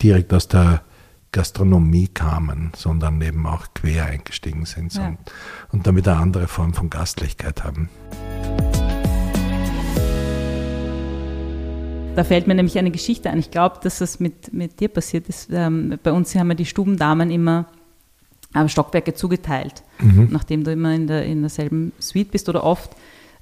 direkt 0.03 0.33
aus 0.33 0.49
der 0.49 0.83
Gastronomie 1.33 2.09
kamen, 2.09 2.73
sondern 2.75 3.21
eben 3.21 3.47
auch 3.47 3.67
quer 3.75 4.07
eingestiegen 4.07 4.65
sind 4.65 4.95
Ja. 4.95 5.09
und, 5.09 5.19
und 5.73 5.87
damit 5.87 6.09
eine 6.09 6.19
andere 6.19 6.49
Form 6.49 6.75
von 6.75 6.91
Gastlichkeit 6.91 7.65
haben. 7.65 7.89
Da 12.17 12.25
fällt 12.25 12.49
mir 12.49 12.55
nämlich 12.55 12.77
eine 12.79 12.91
Geschichte 12.91 13.31
ein. 13.31 13.39
Ich 13.39 13.53
glaube, 13.53 13.77
dass 13.83 13.99
das 13.99 14.19
mit, 14.19 14.53
mit 14.53 14.81
dir 14.81 14.89
passiert 14.89 15.29
ist. 15.29 15.51
Ähm, 15.53 15.99
bei 16.03 16.11
uns 16.11 16.35
haben 16.35 16.49
wir 16.49 16.57
die 16.57 16.67
Stubendamen 16.67 17.31
immer 17.31 17.67
äh, 18.55 18.69
Stockwerke 18.69 19.15
zugeteilt, 19.15 19.85
nachdem 20.31 20.65
du 20.65 20.73
immer 20.73 20.93
in, 20.95 21.07
der, 21.07 21.25
in 21.27 21.43
derselben 21.43 21.93
Suite 22.01 22.33
bist 22.33 22.49
oder 22.49 22.65
oft. 22.65 22.91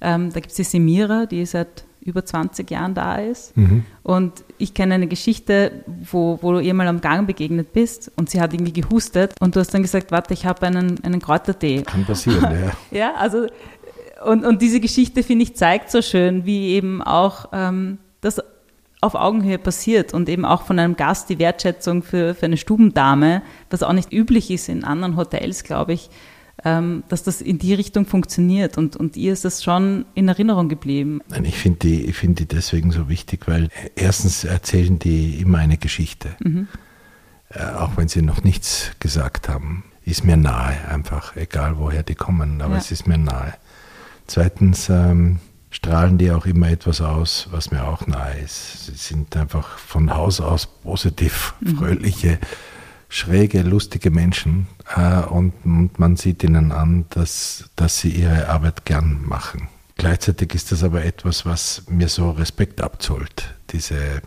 Ähm, 0.01 0.31
da 0.31 0.39
gibt 0.39 0.51
es 0.51 0.55
die 0.55 0.63
Semira, 0.63 1.25
die 1.25 1.45
seit 1.45 1.85
über 2.01 2.23
20 2.23 2.71
Jahren 2.71 2.93
da 2.93 3.15
ist. 3.17 3.53
Und 4.01 4.31
ich 4.57 4.73
kenne 4.73 4.93
eine 4.93 5.07
Geschichte, 5.07 5.83
wo, 6.09 6.39
wo 6.41 6.53
du 6.53 6.59
ihr 6.59 6.73
mal 6.73 6.87
am 6.87 7.01
Gang 7.01 7.27
begegnet 7.27 7.73
bist 7.73 8.09
und 8.15 8.29
sie 8.29 8.39
hat 8.39 8.53
irgendwie 8.53 8.71
gehustet 8.71 9.33
und 9.41 9.55
du 9.55 9.59
hast 9.59 9.73
dann 9.73 9.81
gesagt, 9.81 10.11
warte, 10.11 10.33
ich 10.33 10.45
habe 10.45 10.65
einen, 10.65 11.03
einen 11.03 11.21
Kräutertee. 11.21 11.81
Kann 11.81 12.05
passieren, 12.05 12.43
ja. 12.91 12.97
Ja, 12.97 13.13
also 13.15 13.47
und, 14.25 14.45
und 14.45 14.61
diese 14.61 14.79
Geschichte, 14.79 15.21
finde 15.21 15.43
ich, 15.43 15.55
zeigt 15.55 15.91
so 15.91 16.01
schön, 16.01 16.45
wie 16.45 16.69
eben 16.69 17.01
auch 17.01 17.49
ähm, 17.51 17.97
das 18.21 18.41
auf 18.99 19.13
Augenhöhe 19.13 19.59
passiert 19.59 20.13
und 20.13 20.27
eben 20.27 20.43
auch 20.43 20.63
von 20.63 20.79
einem 20.79 20.95
Gast 20.95 21.29
die 21.29 21.39
Wertschätzung 21.39 22.01
für, 22.01 22.33
für 22.33 22.47
eine 22.47 22.57
Stubendame, 22.57 23.43
was 23.69 23.83
auch 23.83 23.93
nicht 23.93 24.11
üblich 24.11 24.49
ist 24.49 24.69
in 24.69 24.83
anderen 24.83 25.17
Hotels, 25.17 25.63
glaube 25.63 25.93
ich, 25.93 26.09
dass 26.63 27.23
das 27.23 27.41
in 27.41 27.59
die 27.59 27.73
Richtung 27.75 28.05
funktioniert 28.05 28.77
und, 28.77 28.95
und 28.95 29.15
ihr 29.15 29.31
ist 29.31 29.45
das 29.45 29.63
schon 29.63 30.05
in 30.15 30.27
Erinnerung 30.27 30.69
geblieben. 30.69 31.21
Nein, 31.29 31.45
ich 31.45 31.55
finde 31.57 31.79
die, 31.79 32.05
ich 32.05 32.15
find 32.17 32.39
die 32.39 32.47
deswegen 32.47 32.91
so 32.91 33.07
wichtig, 33.09 33.47
weil 33.47 33.69
erstens 33.95 34.43
erzählen 34.43 34.97
die 34.99 35.39
immer 35.39 35.59
eine 35.59 35.77
Geschichte. 35.77 36.29
Äh, 37.49 37.63
auch 37.63 37.95
wenn 37.95 38.07
sie 38.07 38.21
noch 38.23 38.43
nichts 38.43 38.91
gesagt 38.99 39.47
haben, 39.49 39.83
ist 40.03 40.23
mir 40.25 40.35
nahe 40.35 40.75
einfach, 40.89 41.35
egal 41.35 41.77
woher 41.77 42.03
die 42.03 42.15
kommen, 42.15 42.61
aber 42.61 42.73
Ja. 42.73 42.79
es 42.79 42.91
ist 42.91 43.07
mir 43.07 43.17
nahe. 43.17 43.53
Zweitens 44.25 44.89
ähm, 44.89 45.39
strahlen 45.69 46.17
die 46.17 46.31
auch 46.31 46.45
immer 46.45 46.69
etwas 46.69 47.01
aus, 47.01 47.47
was 47.51 47.71
mir 47.71 47.85
auch 47.87 48.07
nahe 48.07 48.39
ist. 48.39 48.87
Sie 48.87 48.95
sind 48.95 49.37
einfach 49.37 49.77
von 49.77 50.13
Haus 50.13 50.41
aus 50.41 50.65
positiv, 50.65 51.53
fröhliche, 51.77 52.39
schräge, 53.09 53.61
lustige 53.61 54.09
Menschen 54.11 54.67
äh, 54.76 54.76
und, 54.95 55.53
und 55.65 55.99
man 55.99 56.15
sieht 56.15 56.43
ihnen 56.43 56.71
an, 56.71 57.05
dass, 57.09 57.69
dass 57.75 57.99
sie 57.99 58.09
ihre 58.09 58.49
Arbeit 58.49 58.85
gern 58.85 59.25
machen. 59.25 59.67
Gleichzeitig 59.97 60.53
ist 60.53 60.71
das 60.71 60.83
aber 60.83 61.03
etwas, 61.03 61.45
was 61.45 61.83
mir 61.89 62.07
so 62.07 62.31
Respekt 62.31 62.81
abzollt, 62.81 63.55
diese 63.71 64.21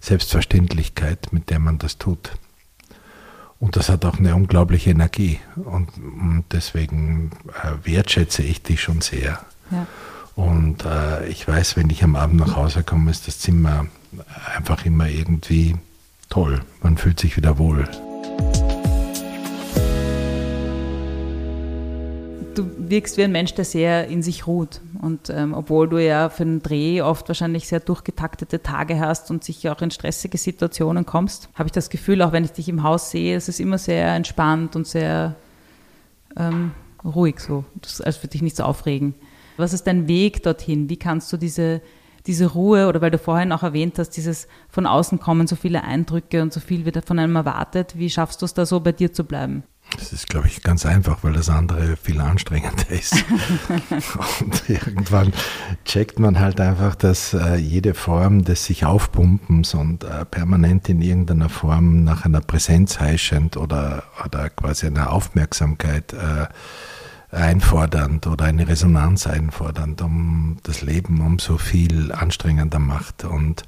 Selbstverständlichkeit, 0.00 1.32
mit 1.32 1.50
der 1.50 1.58
man 1.58 1.78
das 1.78 1.98
tut. 1.98 2.32
Und 3.58 3.76
das 3.76 3.88
hat 3.88 4.04
auch 4.04 4.18
eine 4.18 4.34
unglaubliche 4.34 4.90
Energie 4.90 5.40
und, 5.56 5.88
und 5.96 6.44
deswegen 6.52 7.30
äh, 7.62 7.86
wertschätze 7.86 8.42
ich 8.42 8.62
die 8.62 8.76
schon 8.76 9.00
sehr. 9.00 9.40
Ja. 9.70 9.86
Und 10.34 10.84
äh, 10.84 11.26
ich 11.28 11.48
weiß, 11.48 11.76
wenn 11.76 11.88
ich 11.88 12.04
am 12.04 12.16
Abend 12.16 12.40
nach 12.40 12.56
Hause 12.56 12.82
komme, 12.82 13.10
ist 13.10 13.26
das 13.26 13.38
Zimmer 13.38 13.86
einfach 14.54 14.84
immer 14.84 15.08
irgendwie 15.08 15.76
toll. 16.28 16.60
Man 16.82 16.98
fühlt 16.98 17.18
sich 17.18 17.36
wieder 17.36 17.56
wohl. 17.56 17.88
Du 22.56 22.70
wirkst 22.78 23.18
wie 23.18 23.22
ein 23.22 23.32
Mensch, 23.32 23.52
der 23.52 23.66
sehr 23.66 24.08
in 24.08 24.22
sich 24.22 24.46
ruht. 24.46 24.80
Und 25.02 25.28
ähm, 25.28 25.52
obwohl 25.52 25.88
du 25.88 25.98
ja 25.98 26.30
für 26.30 26.44
den 26.46 26.62
Dreh 26.62 27.02
oft 27.02 27.28
wahrscheinlich 27.28 27.68
sehr 27.68 27.80
durchgetaktete 27.80 28.62
Tage 28.62 28.98
hast 28.98 29.30
und 29.30 29.44
sicher 29.44 29.72
auch 29.72 29.82
in 29.82 29.90
stressige 29.90 30.38
Situationen 30.38 31.04
kommst, 31.04 31.50
habe 31.54 31.66
ich 31.66 31.72
das 31.72 31.90
Gefühl, 31.90 32.22
auch 32.22 32.32
wenn 32.32 32.44
ich 32.44 32.52
dich 32.52 32.70
im 32.70 32.82
Haus 32.82 33.10
sehe, 33.10 33.36
es 33.36 33.50
ist 33.50 33.60
immer 33.60 33.76
sehr 33.76 34.14
entspannt 34.14 34.74
und 34.74 34.86
sehr 34.86 35.36
ähm, 36.34 36.72
ruhig 37.04 37.40
so. 37.40 37.64
Das, 37.82 38.00
als 38.00 38.18
würde 38.20 38.30
dich 38.30 38.42
nicht 38.42 38.56
so 38.56 38.62
aufregen. 38.62 39.14
Was 39.58 39.74
ist 39.74 39.86
dein 39.86 40.08
Weg 40.08 40.42
dorthin? 40.42 40.88
Wie 40.88 40.96
kannst 40.96 41.30
du 41.34 41.36
diese, 41.36 41.82
diese 42.26 42.46
Ruhe 42.46 42.88
oder 42.88 43.02
weil 43.02 43.10
du 43.10 43.18
vorhin 43.18 43.52
auch 43.52 43.64
erwähnt 43.64 43.98
hast, 43.98 44.10
dieses 44.10 44.48
von 44.70 44.86
außen 44.86 45.20
kommen 45.20 45.46
so 45.46 45.56
viele 45.56 45.84
Eindrücke 45.84 46.40
und 46.40 46.54
so 46.54 46.60
viel 46.60 46.86
wird 46.86 47.04
von 47.04 47.18
einem 47.18 47.36
erwartet, 47.36 47.98
wie 47.98 48.08
schaffst 48.08 48.40
du 48.40 48.46
es 48.46 48.54
da 48.54 48.64
so 48.64 48.80
bei 48.80 48.92
dir 48.92 49.12
zu 49.12 49.24
bleiben? 49.24 49.62
Das 49.94 50.12
ist, 50.12 50.28
glaube 50.28 50.48
ich, 50.48 50.62
ganz 50.62 50.84
einfach, 50.84 51.18
weil 51.22 51.32
das 51.32 51.48
andere 51.48 51.96
viel 51.96 52.20
anstrengender 52.20 52.90
ist. 52.90 53.14
und 54.40 54.68
irgendwann 54.68 55.32
checkt 55.84 56.18
man 56.18 56.38
halt 56.38 56.60
einfach, 56.60 56.94
dass 56.94 57.34
äh, 57.34 57.56
jede 57.56 57.94
Form 57.94 58.44
des 58.44 58.64
sich 58.64 58.84
Aufpumpens 58.84 59.74
und 59.74 60.04
äh, 60.04 60.24
permanent 60.24 60.88
in 60.88 61.00
irgendeiner 61.00 61.48
Form 61.48 62.04
nach 62.04 62.24
einer 62.24 62.40
Präsenz 62.40 63.00
heischend 63.00 63.56
oder, 63.56 64.02
oder 64.24 64.50
quasi 64.50 64.86
einer 64.86 65.12
Aufmerksamkeit 65.12 66.12
äh, 66.12 66.46
einfordernd 67.30 68.26
oder 68.26 68.44
eine 68.44 68.68
Resonanz 68.68 69.26
einfordernd, 69.26 70.02
um 70.02 70.58
das 70.62 70.82
Leben 70.82 71.20
um 71.20 71.38
so 71.38 71.58
viel 71.58 72.12
anstrengender 72.12 72.78
macht 72.78 73.24
und 73.24 73.64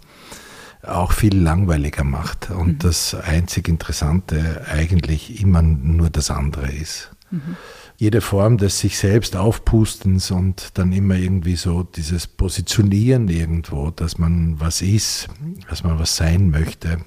auch 0.88 1.12
viel 1.12 1.36
langweiliger 1.36 2.04
macht 2.04 2.50
und 2.50 2.66
mhm. 2.66 2.78
das 2.78 3.14
einzig 3.14 3.68
Interessante 3.68 4.64
eigentlich 4.70 5.40
immer 5.40 5.62
nur 5.62 6.10
das 6.10 6.30
andere 6.30 6.70
ist. 6.70 7.10
Mhm. 7.30 7.56
Jede 7.96 8.20
Form 8.20 8.58
des 8.58 8.78
sich 8.78 8.96
selbst 8.96 9.34
aufpustens 9.34 10.30
und 10.30 10.78
dann 10.78 10.92
immer 10.92 11.16
irgendwie 11.16 11.56
so 11.56 11.82
dieses 11.82 12.26
Positionieren 12.28 13.28
irgendwo, 13.28 13.90
dass 13.90 14.18
man 14.18 14.60
was 14.60 14.82
ist, 14.82 15.28
dass 15.68 15.82
man 15.82 15.98
was 15.98 16.14
sein 16.14 16.50
möchte, 16.50 16.98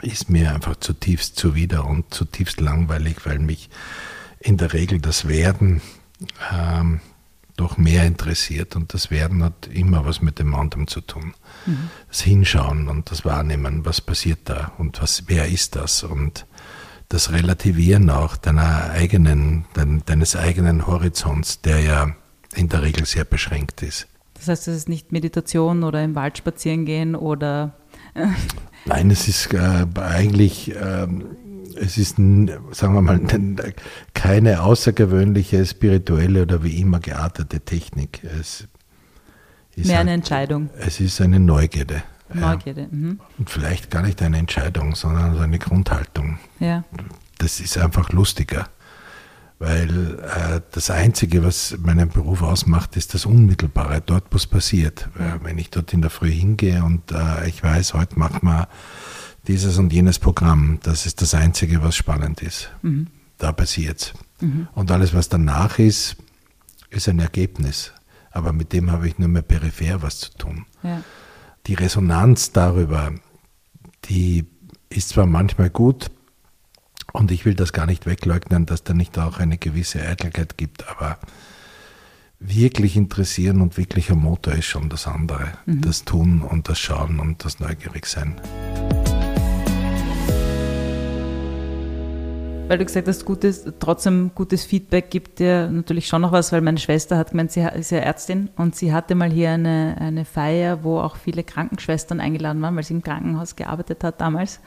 ist 0.00 0.30
mir 0.30 0.54
einfach 0.54 0.76
zutiefst 0.76 1.36
zuwider 1.36 1.86
und 1.86 2.12
zutiefst 2.14 2.60
langweilig, 2.60 3.18
weil 3.24 3.38
mich 3.38 3.68
in 4.40 4.56
der 4.56 4.72
Regel 4.72 5.00
das 5.00 5.28
Werden 5.28 5.82
ähm, 6.52 7.00
doch 7.58 7.76
mehr 7.76 8.04
interessiert 8.06 8.76
und 8.76 8.94
das 8.94 9.10
Werden 9.10 9.42
hat 9.42 9.68
immer 9.72 10.06
was 10.06 10.22
mit 10.22 10.38
dem 10.38 10.54
anderen 10.54 10.86
zu 10.86 11.00
tun. 11.00 11.34
Mhm. 11.66 11.90
Das 12.08 12.20
Hinschauen 12.20 12.88
und 12.88 13.10
das 13.10 13.24
Wahrnehmen, 13.24 13.84
was 13.84 14.00
passiert 14.00 14.40
da 14.44 14.72
und 14.78 15.02
was, 15.02 15.24
wer 15.26 15.46
ist 15.48 15.76
das 15.76 16.02
und 16.02 16.46
das 17.08 17.32
Relativieren 17.32 18.10
auch 18.10 18.36
deiner 18.36 18.90
eigenen, 18.90 19.64
dein, 19.74 20.02
deines 20.06 20.36
eigenen 20.36 20.86
Horizonts, 20.86 21.60
der 21.60 21.80
ja 21.80 22.14
in 22.54 22.68
der 22.68 22.82
Regel 22.82 23.06
sehr 23.06 23.24
beschränkt 23.24 23.82
ist. 23.82 24.06
Das 24.34 24.48
heißt, 24.48 24.68
es 24.68 24.76
ist 24.76 24.88
nicht 24.88 25.10
Meditation 25.10 25.82
oder 25.82 26.02
im 26.02 26.14
Wald 26.14 26.38
spazieren 26.38 26.84
gehen 26.84 27.16
oder. 27.16 27.74
Nein, 28.84 29.10
es 29.10 29.26
ist 29.26 29.52
äh, 29.52 29.86
eigentlich. 29.96 30.74
Äh, 30.74 31.08
es 31.76 31.98
ist, 31.98 32.16
sagen 32.16 32.94
wir 32.94 33.02
mal, 33.02 33.20
keine 34.14 34.62
außergewöhnliche 34.62 35.64
spirituelle 35.64 36.42
oder 36.42 36.62
wie 36.62 36.80
immer 36.80 37.00
geartete 37.00 37.60
Technik. 37.60 38.22
Es 38.24 38.66
ist 39.76 39.86
Mehr 39.86 40.00
eine 40.00 40.10
halt, 40.10 40.20
Entscheidung. 40.20 40.70
Es 40.78 41.00
ist 41.00 41.20
eine 41.20 41.38
Neugierde. 41.38 42.02
Neugierde. 42.32 42.82
Ja. 42.82 42.88
Mhm. 42.90 43.20
Und 43.38 43.50
vielleicht 43.50 43.90
gar 43.90 44.02
nicht 44.02 44.20
eine 44.22 44.38
Entscheidung, 44.38 44.94
sondern 44.94 45.34
so 45.34 45.40
eine 45.40 45.58
Grundhaltung. 45.58 46.38
Ja. 46.60 46.84
Das 47.38 47.60
ist 47.60 47.78
einfach 47.78 48.10
lustiger. 48.10 48.68
Weil 49.60 50.20
äh, 50.20 50.60
das 50.70 50.90
Einzige, 50.90 51.42
was 51.42 51.76
meinen 51.78 52.08
Beruf 52.10 52.42
ausmacht, 52.42 52.96
ist 52.96 53.14
das 53.14 53.26
Unmittelbare, 53.26 54.00
dort, 54.04 54.26
wo 54.30 54.36
es 54.36 54.46
passiert. 54.46 55.08
Äh, 55.18 55.44
wenn 55.44 55.58
ich 55.58 55.70
dort 55.70 55.92
in 55.92 56.00
der 56.00 56.10
Früh 56.10 56.30
hingehe 56.30 56.84
und 56.84 57.10
äh, 57.10 57.48
ich 57.48 57.62
weiß, 57.62 57.94
heute 57.94 58.18
macht 58.18 58.42
man 58.44 58.66
dieses 59.48 59.78
und 59.78 59.92
jenes 59.92 60.18
Programm. 60.18 60.78
Das 60.82 61.06
ist 61.06 61.22
das 61.22 61.34
Einzige, 61.34 61.82
was 61.82 61.96
spannend 61.96 62.42
ist. 62.42 62.70
Mhm. 62.82 63.08
Da 63.38 63.52
passiert 63.52 64.14
mhm. 64.40 64.68
Und 64.74 64.90
alles, 64.90 65.14
was 65.14 65.28
danach 65.28 65.78
ist, 65.78 66.16
ist 66.90 67.08
ein 67.08 67.18
Ergebnis. 67.18 67.92
Aber 68.30 68.52
mit 68.52 68.72
dem 68.72 68.90
habe 68.92 69.08
ich 69.08 69.18
nur 69.18 69.28
mehr 69.28 69.42
peripher 69.42 70.02
was 70.02 70.20
zu 70.20 70.30
tun. 70.36 70.66
Ja. 70.82 71.02
Die 71.66 71.74
Resonanz 71.74 72.52
darüber, 72.52 73.12
die 74.04 74.46
ist 74.90 75.10
zwar 75.10 75.26
manchmal 75.26 75.70
gut, 75.70 76.10
und 77.12 77.30
ich 77.30 77.44
will 77.44 77.54
das 77.54 77.72
gar 77.72 77.86
nicht 77.86 78.06
wegleugnen, 78.06 78.66
dass 78.66 78.84
da 78.84 78.92
nicht 78.92 79.18
auch 79.18 79.38
eine 79.38 79.56
gewisse 79.56 80.00
Eitelkeit 80.02 80.58
gibt, 80.58 80.88
aber 80.88 81.18
wirklich 82.38 82.96
interessieren 82.96 83.60
und 83.60 83.76
wirklicher 83.76 84.14
Motor 84.14 84.54
ist 84.54 84.66
schon 84.66 84.88
das 84.88 85.06
andere. 85.06 85.52
Mhm. 85.66 85.80
Das 85.80 86.04
Tun 86.04 86.42
und 86.42 86.68
das 86.68 86.78
Schauen 86.78 87.18
und 87.18 87.44
das 87.44 87.60
Neugierigsein. 87.60 88.40
Weil 92.68 92.78
du 92.78 92.84
gesagt 92.84 93.08
hast, 93.08 93.24
gutes, 93.24 93.64
trotzdem 93.80 94.30
gutes 94.34 94.64
Feedback 94.64 95.10
gibt 95.10 95.38
dir 95.38 95.70
natürlich 95.70 96.06
schon 96.06 96.22
noch 96.22 96.32
was, 96.32 96.52
weil 96.52 96.60
meine 96.60 96.78
Schwester 96.78 97.16
hat 97.16 97.30
gemeint, 97.30 97.50
sie 97.50 97.66
ist 97.74 97.90
ja 97.90 97.98
Ärztin 97.98 98.50
und 98.56 98.76
sie 98.76 98.92
hatte 98.92 99.14
mal 99.14 99.30
hier 99.30 99.50
eine, 99.50 99.96
eine 99.98 100.24
Feier, 100.24 100.84
wo 100.84 101.00
auch 101.00 101.16
viele 101.16 101.42
Krankenschwestern 101.42 102.20
eingeladen 102.20 102.60
waren, 102.60 102.76
weil 102.76 102.84
sie 102.84 102.94
im 102.94 103.02
Krankenhaus 103.02 103.56
gearbeitet 103.56 104.04
hat 104.04 104.20
damals. 104.20 104.60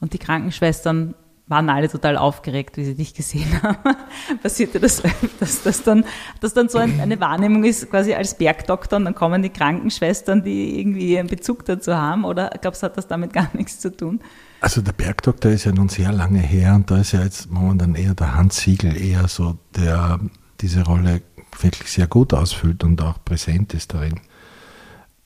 Und 0.00 0.14
die 0.14 0.18
Krankenschwestern 0.18 1.14
waren 1.46 1.68
alle 1.68 1.90
total 1.90 2.16
aufgeregt, 2.16 2.78
wie 2.78 2.84
sie 2.84 2.94
dich 2.94 3.12
gesehen 3.12 3.62
haben. 3.62 3.96
Passierte 4.42 4.80
das 4.80 5.02
dass 5.38 5.62
das 5.62 5.82
dann, 5.82 6.04
dass 6.40 6.54
dann 6.54 6.70
so 6.70 6.78
eine 6.78 7.20
Wahrnehmung 7.20 7.64
ist, 7.64 7.90
quasi 7.90 8.14
als 8.14 8.34
Bergdoktor, 8.34 8.98
und 8.98 9.04
dann 9.04 9.14
kommen 9.14 9.42
die 9.42 9.50
Krankenschwestern, 9.50 10.42
die 10.42 10.80
irgendwie 10.80 11.18
einen 11.18 11.28
Bezug 11.28 11.66
dazu 11.66 11.94
haben, 11.94 12.24
oder 12.24 12.50
glaubst 12.60 12.82
du, 12.82 12.86
hat 12.86 12.96
das 12.96 13.06
damit 13.06 13.34
gar 13.34 13.50
nichts 13.52 13.78
zu 13.78 13.94
tun? 13.94 14.20
Also 14.62 14.80
der 14.80 14.92
Bergdoktor 14.92 15.50
ist 15.50 15.64
ja 15.64 15.72
nun 15.72 15.88
sehr 15.88 16.12
lange 16.12 16.38
her 16.38 16.76
und 16.76 16.88
da 16.88 16.98
ist 16.98 17.10
ja 17.10 17.24
jetzt 17.24 17.50
momentan 17.50 17.96
eher 17.96 18.14
der 18.14 18.36
Hans 18.36 18.58
Siegel 18.58 18.96
eher 18.96 19.26
so, 19.26 19.58
der 19.74 20.20
diese 20.60 20.84
Rolle 20.84 21.22
wirklich 21.60 21.90
sehr 21.90 22.06
gut 22.06 22.32
ausfüllt 22.32 22.84
und 22.84 23.02
auch 23.02 23.24
präsent 23.24 23.74
ist 23.74 23.92
darin. 23.92 24.20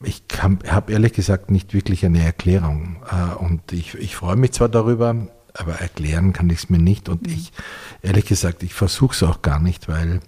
Ich 0.03 0.23
habe 0.41 0.91
ehrlich 0.91 1.13
gesagt 1.13 1.51
nicht 1.51 1.75
wirklich 1.75 2.07
eine 2.07 2.25
Erklärung 2.25 3.03
äh, 3.11 3.35
und 3.35 3.73
ich, 3.73 3.95
ich 3.97 4.17
freue 4.17 4.37
mich 4.37 4.53
zwar 4.53 4.71
darüber, 4.71 5.15
aber 5.53 5.75
erklären 5.75 6.33
kann 6.33 6.49
ich 6.49 6.61
es 6.61 6.71
mir 6.71 6.79
nicht 6.79 7.11
und 7.11 7.27
mhm. 7.27 7.35
ich, 7.35 7.53
ehrlich 8.01 8.25
gesagt, 8.25 8.63
ich 8.63 8.73
versuche 8.73 9.15
es 9.15 9.23
auch 9.23 9.43
gar 9.43 9.61
nicht, 9.61 9.87
weil, 9.87 10.21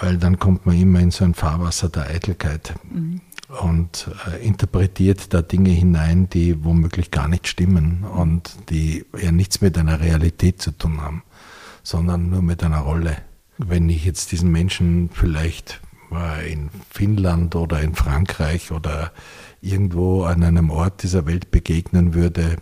weil 0.00 0.18
dann 0.18 0.40
kommt 0.40 0.66
man 0.66 0.76
immer 0.76 0.98
in 0.98 1.12
so 1.12 1.24
ein 1.24 1.34
Fahrwasser 1.34 1.88
der 1.88 2.08
Eitelkeit. 2.08 2.74
Mhm 2.90 3.20
und 3.48 4.10
äh, 4.26 4.44
interpretiert 4.46 5.32
da 5.32 5.42
Dinge 5.42 5.70
hinein, 5.70 6.28
die 6.28 6.64
womöglich 6.64 7.10
gar 7.10 7.28
nicht 7.28 7.48
stimmen 7.48 8.04
und 8.04 8.70
die 8.70 9.04
ja 9.20 9.32
nichts 9.32 9.60
mit 9.60 9.78
einer 9.78 10.00
Realität 10.00 10.60
zu 10.60 10.70
tun 10.70 11.00
haben, 11.00 11.22
sondern 11.82 12.30
nur 12.30 12.42
mit 12.42 12.62
einer 12.62 12.80
Rolle. 12.80 13.16
Wenn 13.56 13.88
ich 13.88 14.04
jetzt 14.04 14.32
diesen 14.32 14.50
Menschen 14.50 15.10
vielleicht 15.12 15.80
in 16.46 16.70
Finnland 16.90 17.54
oder 17.54 17.80
in 17.82 17.94
Frankreich 17.94 18.72
oder 18.72 19.12
irgendwo 19.60 20.24
an 20.24 20.42
einem 20.42 20.70
Ort 20.70 21.02
dieser 21.02 21.26
Welt 21.26 21.50
begegnen 21.50 22.14
würde, 22.14 22.56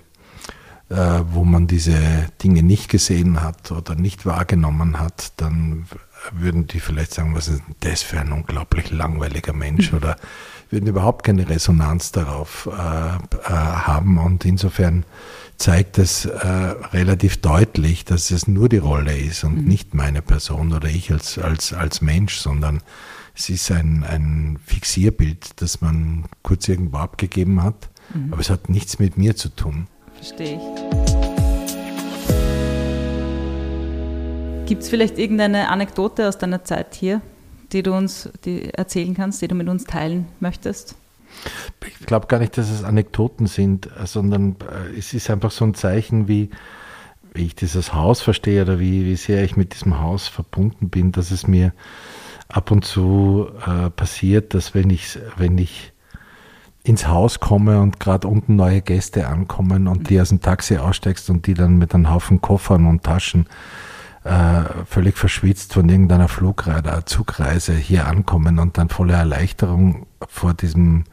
äh, 0.88 1.20
wo 1.30 1.44
man 1.44 1.66
diese 1.66 2.28
Dinge 2.42 2.62
nicht 2.62 2.88
gesehen 2.88 3.42
hat 3.42 3.70
oder 3.70 3.94
nicht 3.94 4.26
wahrgenommen 4.26 4.98
hat, 4.98 5.32
dann 5.36 5.86
würden 6.32 6.66
die 6.66 6.80
vielleicht 6.80 7.14
sagen, 7.14 7.34
was 7.34 7.48
ist 7.48 7.62
das 7.80 8.02
für 8.02 8.20
ein 8.20 8.32
unglaublich 8.32 8.90
langweiliger 8.90 9.52
Mensch 9.52 9.92
oder 9.92 10.16
würden 10.70 10.86
überhaupt 10.86 11.24
keine 11.24 11.48
Resonanz 11.48 12.12
darauf 12.12 12.66
äh, 12.66 12.70
äh, 12.70 13.50
haben. 13.50 14.18
Und 14.18 14.44
insofern 14.44 15.04
zeigt 15.56 15.98
es 15.98 16.26
äh, 16.26 16.46
relativ 16.46 17.38
deutlich, 17.38 18.04
dass 18.04 18.30
es 18.30 18.46
nur 18.48 18.68
die 18.68 18.78
Rolle 18.78 19.16
ist 19.16 19.44
und 19.44 19.62
mhm. 19.62 19.68
nicht 19.68 19.94
meine 19.94 20.22
Person 20.22 20.72
oder 20.72 20.88
ich 20.88 21.10
als, 21.12 21.38
als, 21.38 21.72
als 21.72 22.00
Mensch, 22.00 22.36
sondern 22.36 22.82
es 23.34 23.48
ist 23.48 23.70
ein, 23.70 24.04
ein 24.04 24.58
Fixierbild, 24.64 25.60
das 25.60 25.80
man 25.80 26.24
kurz 26.42 26.68
irgendwo 26.68 26.98
abgegeben 26.98 27.62
hat, 27.62 27.88
mhm. 28.14 28.32
aber 28.32 28.40
es 28.40 28.50
hat 28.50 28.68
nichts 28.68 28.98
mit 28.98 29.16
mir 29.16 29.36
zu 29.36 29.48
tun. 29.50 29.86
Verstehe 30.14 30.56
ich. 30.56 31.06
Gibt 34.66 34.82
es 34.82 34.88
vielleicht 34.88 35.18
irgendeine 35.18 35.68
Anekdote 35.68 36.28
aus 36.28 36.38
deiner 36.38 36.64
Zeit 36.64 36.94
hier, 36.94 37.20
die 37.72 37.82
du 37.82 37.94
uns 37.94 38.28
die 38.44 38.72
erzählen 38.72 39.14
kannst, 39.14 39.42
die 39.42 39.48
du 39.48 39.54
mit 39.54 39.68
uns 39.68 39.84
teilen 39.84 40.26
möchtest? 40.40 40.96
Ich 42.00 42.06
glaube 42.06 42.26
gar 42.26 42.38
nicht, 42.38 42.56
dass 42.56 42.70
es 42.70 42.84
Anekdoten 42.84 43.46
sind, 43.46 43.88
sondern 44.04 44.56
äh, 44.70 44.98
es 44.98 45.12
ist 45.12 45.30
einfach 45.30 45.50
so 45.50 45.64
ein 45.64 45.74
Zeichen, 45.74 46.28
wie, 46.28 46.50
wie 47.34 47.46
ich 47.46 47.54
dieses 47.54 47.92
Haus 47.94 48.22
verstehe 48.22 48.62
oder 48.62 48.78
wie, 48.78 49.04
wie 49.04 49.16
sehr 49.16 49.44
ich 49.44 49.56
mit 49.56 49.74
diesem 49.74 50.00
Haus 50.00 50.28
verbunden 50.28 50.88
bin, 50.88 51.12
dass 51.12 51.30
es 51.30 51.46
mir 51.46 51.72
ab 52.48 52.70
und 52.70 52.84
zu 52.84 53.48
äh, 53.66 53.90
passiert, 53.90 54.54
dass 54.54 54.74
wenn 54.74 54.90
ich, 54.90 55.18
wenn 55.36 55.58
ich 55.58 55.92
ins 56.84 57.08
Haus 57.08 57.40
komme 57.40 57.80
und 57.80 57.98
gerade 57.98 58.28
unten 58.28 58.56
neue 58.56 58.80
Gäste 58.80 59.26
ankommen 59.26 59.88
und 59.88 60.08
die 60.08 60.20
aus 60.20 60.28
dem 60.28 60.40
Taxi 60.40 60.76
aussteigst 60.76 61.28
und 61.30 61.46
die 61.46 61.54
dann 61.54 61.78
mit 61.78 61.94
einem 61.94 62.10
Haufen 62.10 62.40
Koffern 62.40 62.86
und 62.86 63.02
Taschen 63.02 63.46
äh, 64.26 64.84
völlig 64.86 65.16
verschwitzt 65.16 65.74
von 65.74 65.88
irgendeiner 65.88 66.28
Flugreise, 66.28 67.04
Zugreise 67.04 67.74
hier 67.74 68.06
ankommen 68.06 68.58
und 68.58 68.76
dann 68.76 68.88
voller 68.88 69.16
Erleichterung 69.16 70.06
vor 70.28 70.54
diesem 70.54 71.04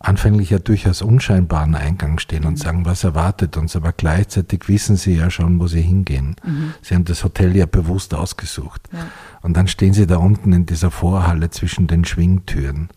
anfänglich 0.00 0.50
ja 0.50 0.58
durchaus 0.58 1.00
unscheinbaren 1.00 1.74
Eingang 1.74 2.18
stehen 2.18 2.44
und 2.44 2.54
mhm. 2.54 2.58
sagen, 2.58 2.84
was 2.84 3.04
erwartet 3.04 3.56
uns, 3.56 3.74
aber 3.74 3.92
gleichzeitig 3.92 4.68
wissen 4.68 4.96
sie 4.96 5.16
ja 5.16 5.30
schon, 5.30 5.60
wo 5.60 5.66
sie 5.66 5.80
hingehen. 5.80 6.36
Mhm. 6.44 6.74
Sie 6.82 6.94
haben 6.94 7.04
das 7.04 7.24
Hotel 7.24 7.56
ja 7.56 7.66
bewusst 7.66 8.12
ausgesucht. 8.14 8.82
Ja. 8.92 9.06
Und 9.40 9.56
dann 9.56 9.66
stehen 9.66 9.94
sie 9.94 10.06
da 10.06 10.16
unten 10.16 10.52
in 10.52 10.66
dieser 10.66 10.90
Vorhalle 10.90 11.50
zwischen 11.50 11.86
den 11.86 12.04
Schwingtüren. 12.04 12.88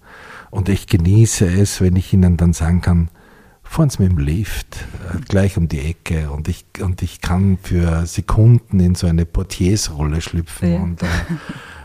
Und 0.50 0.68
ich 0.68 0.88
genieße 0.88 1.46
es, 1.46 1.80
wenn 1.80 1.96
ich 1.96 2.12
ihnen 2.12 2.36
dann 2.38 2.54
sagen 2.54 2.82
kann, 2.82 3.10
fahren 3.70 3.90
Sie 3.90 4.04
mit 4.04 4.12
dem 4.12 4.18
Lift 4.18 4.86
äh, 5.14 5.20
gleich 5.28 5.58
um 5.58 5.68
die 5.68 5.80
Ecke 5.80 6.30
und 6.32 6.48
ich, 6.48 6.66
und 6.82 7.02
ich 7.02 7.22
kann 7.22 7.58
für 7.62 8.06
Sekunden 8.06 8.80
in 8.80 8.96
so 8.96 9.08
eine 9.08 9.26
Portiersrolle 9.26 10.22
schlüpfen 10.22 10.74
ja. 10.74 10.80
und 10.80 11.04
äh, 11.04 11.08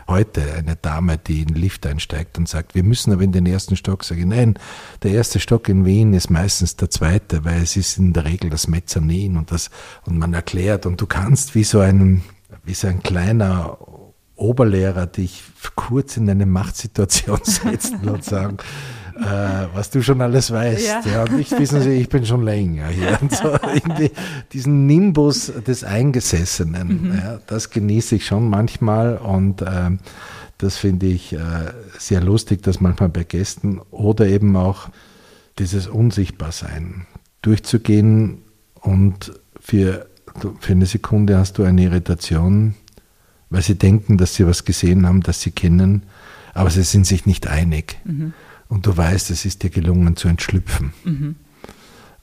heute 0.07 0.53
eine 0.53 0.75
Dame, 0.75 1.17
die 1.17 1.41
in 1.41 1.49
den 1.49 1.55
Lift 1.55 1.85
einsteigt 1.85 2.37
und 2.37 2.47
sagt, 2.47 2.75
wir 2.75 2.83
müssen 2.83 3.13
aber 3.13 3.23
in 3.23 3.31
den 3.31 3.45
ersten 3.45 3.75
Stock, 3.75 4.03
sage 4.03 4.21
ich, 4.21 4.27
nein, 4.27 4.55
der 5.01 5.11
erste 5.11 5.39
Stock 5.39 5.69
in 5.69 5.85
Wien 5.85 6.13
ist 6.13 6.29
meistens 6.29 6.75
der 6.75 6.89
zweite, 6.89 7.45
weil 7.45 7.61
es 7.61 7.75
ist 7.75 7.97
in 7.97 8.13
der 8.13 8.25
Regel 8.25 8.49
das 8.49 8.67
Mezzanin 8.67 9.37
und 9.37 9.51
das, 9.51 9.69
und 10.05 10.17
man 10.17 10.33
erklärt 10.33 10.85
und 10.85 10.99
du 10.99 11.05
kannst 11.05 11.55
wie 11.55 11.63
so 11.63 11.79
ein, 11.79 12.23
wie 12.63 12.73
so 12.73 12.87
ein 12.87 13.01
kleiner 13.01 13.77
Oberlehrer 14.35 15.05
dich 15.05 15.43
kurz 15.75 16.17
in 16.17 16.29
eine 16.29 16.45
Machtsituation 16.45 17.39
setzen 17.43 18.09
und 18.09 18.23
sagen, 18.23 18.57
äh, 19.15 19.67
was 19.73 19.89
du 19.89 20.01
schon 20.01 20.21
alles 20.21 20.51
weißt. 20.51 20.85
Ja. 20.85 21.01
ja. 21.05 21.23
und 21.23 21.39
ich 21.39 21.51
wissen 21.51 21.81
Sie, 21.81 21.91
ich 21.91 22.09
bin 22.09 22.25
schon 22.25 22.43
länger 22.43 22.87
hier. 22.87 23.17
Und 23.21 23.31
so 23.35 23.49
irgendwie 23.73 24.11
diesen 24.51 24.85
Nimbus 24.85 25.51
des 25.65 25.83
Eingesessenen, 25.83 27.09
mhm. 27.09 27.15
ja, 27.15 27.39
das 27.47 27.69
genieße 27.69 28.15
ich 28.15 28.25
schon 28.25 28.49
manchmal 28.49 29.17
und 29.17 29.61
äh, 29.61 29.91
das 30.57 30.77
finde 30.77 31.07
ich 31.07 31.33
äh, 31.33 31.39
sehr 31.97 32.21
lustig, 32.21 32.63
dass 32.63 32.79
manchmal 32.79 33.09
bei 33.09 33.23
Gästen 33.23 33.79
oder 33.91 34.27
eben 34.27 34.55
auch 34.55 34.89
dieses 35.59 35.87
Unsichtbarsein 35.87 37.05
durchzugehen 37.41 38.39
und 38.81 39.33
für, 39.59 40.07
für 40.59 40.71
eine 40.71 40.85
Sekunde 40.85 41.37
hast 41.37 41.57
du 41.57 41.63
eine 41.63 41.83
Irritation, 41.83 42.75
weil 43.49 43.61
sie 43.61 43.75
denken, 43.75 44.17
dass 44.17 44.35
sie 44.35 44.47
was 44.47 44.65
gesehen 44.65 45.05
haben, 45.05 45.21
das 45.21 45.41
sie 45.41 45.51
kennen, 45.51 46.03
aber 46.53 46.69
sie 46.69 46.83
sind 46.83 47.05
sich 47.05 47.25
nicht 47.25 47.47
einig. 47.47 47.97
Mhm 48.05 48.33
und 48.73 48.87
du 48.87 48.97
weißt, 48.97 49.29
es 49.29 49.45
ist 49.45 49.61
dir 49.61 49.69
gelungen 49.69 50.15
zu 50.15 50.27
entschlüpfen. 50.27 50.93
Mhm. 51.03 51.35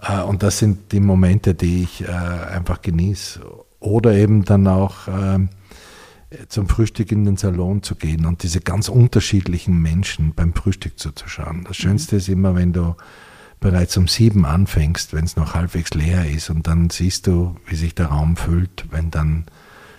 Äh, 0.03 0.21
und 0.23 0.43
das 0.43 0.59
sind 0.59 0.91
die 0.91 0.99
Momente, 0.99 1.55
die 1.55 1.85
ich 1.85 2.03
äh, 2.03 2.09
einfach 2.09 2.83
genieße. 2.83 3.41
Oder 3.79 4.15
eben 4.15 4.45
dann 4.45 4.67
auch 4.67 5.07
äh, 5.07 5.39
zum 6.49 6.69
Frühstück 6.69 7.13
in 7.13 7.25
den 7.25 7.37
Salon 7.37 7.85
zu 7.85 7.95
gehen 7.95 8.27
und 8.27 8.43
diese 8.43 8.61
ganz 8.61 8.89
unterschiedlichen 8.89 9.81
Menschen 9.81 10.35
beim 10.35 10.53
Frühstück 10.53 10.99
zuzuschauen. 10.99 11.63
Das 11.69 11.79
mhm. 11.79 11.83
Schönste 11.83 12.17
mhm. 12.17 12.19
ist 12.19 12.29
immer, 12.29 12.57
wenn 12.57 12.73
du 12.73 12.97
bereits 13.61 13.97
um 13.97 14.09
sieben 14.09 14.45
anfängst, 14.45 15.15
wenn 15.15 15.27
es 15.27 15.37
noch 15.37 15.55
halbwegs 15.55 15.95
leer 15.95 16.29
ist 16.29 16.51
und 16.51 16.67
dann 16.67 16.91
siehst 16.91 17.29
du, 17.29 17.55
wie 17.67 17.77
sich 17.77 17.95
der 17.95 18.07
Raum 18.07 18.37
füllt, 18.37 18.87
wenn 18.91 19.13
dann 19.13 19.45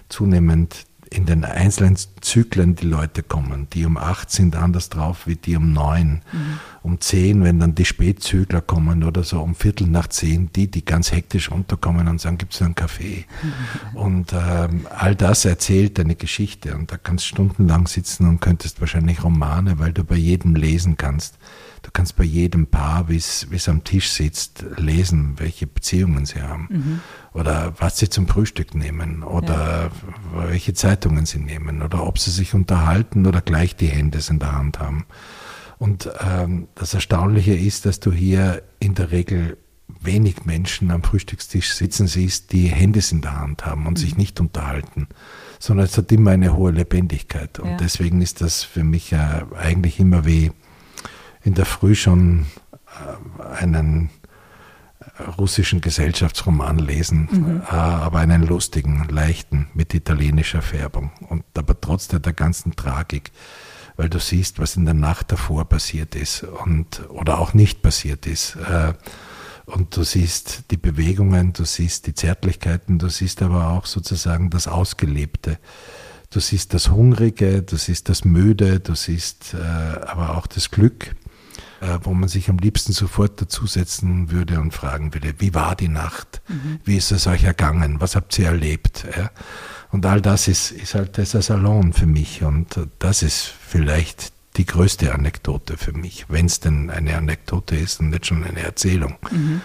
zunehmend 0.09 0.85
in 1.13 1.25
den 1.25 1.43
einzelnen 1.43 1.97
Zyklen 2.21 2.75
die 2.75 2.87
Leute 2.87 3.21
kommen. 3.21 3.67
Die 3.73 3.85
um 3.85 3.97
acht 3.97 4.31
sind 4.31 4.55
anders 4.55 4.87
drauf 4.87 5.27
wie 5.27 5.35
die 5.35 5.57
um 5.57 5.73
neun. 5.73 6.21
Mhm. 6.31 6.59
Um 6.83 7.01
zehn, 7.01 7.43
wenn 7.43 7.59
dann 7.59 7.75
die 7.75 7.83
Spätzügler 7.83 8.61
kommen 8.61 9.03
oder 9.03 9.23
so 9.23 9.41
um 9.41 9.53
Viertel 9.53 9.87
nach 9.87 10.07
zehn, 10.07 10.51
die, 10.53 10.71
die 10.71 10.85
ganz 10.85 11.11
hektisch 11.11 11.51
runterkommen 11.51 12.07
und 12.07 12.21
sagen, 12.21 12.37
gibt 12.37 12.53
es 12.53 12.61
einen 12.61 12.75
Kaffee? 12.75 13.25
Mhm. 13.43 13.97
Und 13.97 14.33
ähm, 14.33 14.87
all 14.89 15.13
das 15.13 15.43
erzählt 15.43 15.99
eine 15.99 16.15
Geschichte 16.15 16.75
und 16.75 16.93
da 16.93 16.97
kannst 16.97 17.25
du 17.25 17.29
stundenlang 17.29 17.87
sitzen 17.87 18.25
und 18.29 18.39
könntest 18.39 18.79
wahrscheinlich 18.79 19.21
Romane, 19.21 19.79
weil 19.79 19.91
du 19.91 20.05
bei 20.05 20.15
jedem 20.15 20.55
lesen 20.55 20.95
kannst. 20.95 21.37
Du 21.81 21.89
kannst 21.91 22.15
bei 22.15 22.23
jedem 22.23 22.67
Paar, 22.67 23.09
wie 23.09 23.15
es 23.15 23.69
am 23.69 23.83
Tisch 23.83 24.09
sitzt, 24.11 24.63
lesen, 24.77 25.33
welche 25.37 25.65
Beziehungen 25.65 26.25
sie 26.25 26.41
haben. 26.41 26.67
Mhm 26.69 27.01
oder 27.33 27.73
was 27.77 27.97
sie 27.97 28.09
zum 28.09 28.27
Frühstück 28.27 28.75
nehmen 28.75 29.23
oder 29.23 29.91
ja. 30.35 30.49
welche 30.49 30.73
Zeitungen 30.73 31.25
sie 31.25 31.39
nehmen 31.39 31.81
oder 31.81 32.05
ob 32.05 32.19
sie 32.19 32.31
sich 32.31 32.53
unterhalten 32.53 33.25
oder 33.25 33.41
gleich 33.41 33.75
die 33.75 33.87
Hände 33.87 34.19
in 34.29 34.39
der 34.39 34.53
Hand 34.53 34.79
haben. 34.79 35.05
Und 35.77 36.09
ähm, 36.19 36.67
das 36.75 36.93
Erstaunliche 36.93 37.53
ist, 37.53 37.85
dass 37.85 37.99
du 37.99 38.11
hier 38.11 38.61
in 38.79 38.95
der 38.95 39.11
Regel 39.11 39.57
wenig 39.99 40.45
Menschen 40.45 40.91
am 40.91 41.03
Frühstückstisch 41.03 41.73
sitzen 41.73 42.07
siehst, 42.07 42.51
die 42.51 42.67
Handys 42.67 43.11
in 43.11 43.21
der 43.21 43.39
Hand 43.39 43.65
haben 43.65 43.87
und 43.87 43.93
mhm. 43.93 44.01
sich 44.01 44.17
nicht 44.17 44.39
unterhalten, 44.39 45.07
sondern 45.59 45.85
es 45.85 45.97
hat 45.97 46.11
immer 46.11 46.31
eine 46.31 46.55
hohe 46.55 46.71
Lebendigkeit. 46.71 47.59
Und 47.59 47.71
ja. 47.71 47.77
deswegen 47.77 48.21
ist 48.21 48.41
das 48.41 48.63
für 48.63 48.83
mich 48.83 49.13
äh, 49.13 49.43
eigentlich 49.57 49.99
immer 49.99 50.25
wie 50.25 50.51
in 51.43 51.53
der 51.53 51.65
Früh 51.65 51.95
schon 51.95 52.45
äh, 52.87 53.43
einen 53.61 54.09
russischen 55.37 55.81
Gesellschaftsroman 55.81 56.79
lesen, 56.79 57.27
mhm. 57.31 57.61
äh, 57.61 57.73
aber 57.73 58.19
einen 58.19 58.45
lustigen, 58.45 59.07
leichten, 59.09 59.67
mit 59.73 59.93
italienischer 59.93 60.61
Färbung 60.61 61.11
und 61.27 61.43
aber 61.55 61.79
trotzdem 61.79 62.21
der 62.21 62.33
ganzen 62.33 62.75
Tragik, 62.75 63.31
weil 63.97 64.09
du 64.09 64.19
siehst, 64.19 64.59
was 64.59 64.75
in 64.75 64.85
der 64.85 64.93
Nacht 64.93 65.31
davor 65.31 65.65
passiert 65.65 66.15
ist 66.15 66.43
und 66.43 67.07
oder 67.09 67.39
auch 67.39 67.53
nicht 67.53 67.81
passiert 67.81 68.25
ist. 68.25 68.55
Äh, 68.55 68.93
und 69.65 69.95
du 69.95 70.03
siehst 70.03 70.63
die 70.71 70.77
Bewegungen, 70.77 71.53
du 71.53 71.65
siehst 71.65 72.07
die 72.07 72.15
Zärtlichkeiten, 72.15 72.99
du 72.99 73.09
siehst 73.09 73.41
aber 73.41 73.69
auch 73.69 73.85
sozusagen 73.85 74.49
das 74.49 74.67
Ausgelebte. 74.67 75.59
Du 76.29 76.39
siehst 76.39 76.73
das 76.73 76.89
Hungrige, 76.89 77.61
du 77.61 77.75
siehst 77.77 78.09
das 78.09 78.25
Müde, 78.25 78.79
du 78.79 78.95
siehst 78.95 79.53
äh, 79.53 79.57
aber 79.57 80.37
auch 80.37 80.47
das 80.47 80.71
Glück 80.71 81.15
wo 82.03 82.13
man 82.13 82.29
sich 82.29 82.49
am 82.49 82.57
liebsten 82.57 82.93
sofort 82.93 83.41
dazusetzen 83.41 84.29
würde 84.31 84.59
und 84.59 84.73
fragen 84.73 85.13
würde, 85.13 85.33
wie 85.39 85.53
war 85.53 85.75
die 85.75 85.87
Nacht? 85.87 86.41
Mhm. 86.47 86.79
Wie 86.83 86.97
ist 86.97 87.11
es 87.11 87.25
euch 87.27 87.43
ergangen? 87.43 87.99
Was 87.99 88.15
habt 88.15 88.37
ihr 88.37 88.47
erlebt? 88.47 89.05
Ja? 89.17 89.31
Und 89.89 90.05
all 90.05 90.21
das 90.21 90.47
ist, 90.47 90.71
ist 90.71 90.95
halt 90.95 91.17
dieser 91.17 91.41
Salon 91.41 91.93
für 91.93 92.05
mich 92.05 92.43
und 92.43 92.79
das 92.99 93.23
ist 93.23 93.41
vielleicht 93.45 94.31
die 94.57 94.65
größte 94.65 95.13
Anekdote 95.13 95.77
für 95.77 95.93
mich, 95.93 96.25
wenn 96.29 96.45
es 96.45 96.59
denn 96.59 96.89
eine 96.89 97.17
Anekdote 97.17 97.75
ist 97.75 97.99
und 97.99 98.09
nicht 98.09 98.25
schon 98.27 98.43
eine 98.43 98.59
Erzählung. 98.61 99.15
Mhm. 99.31 99.61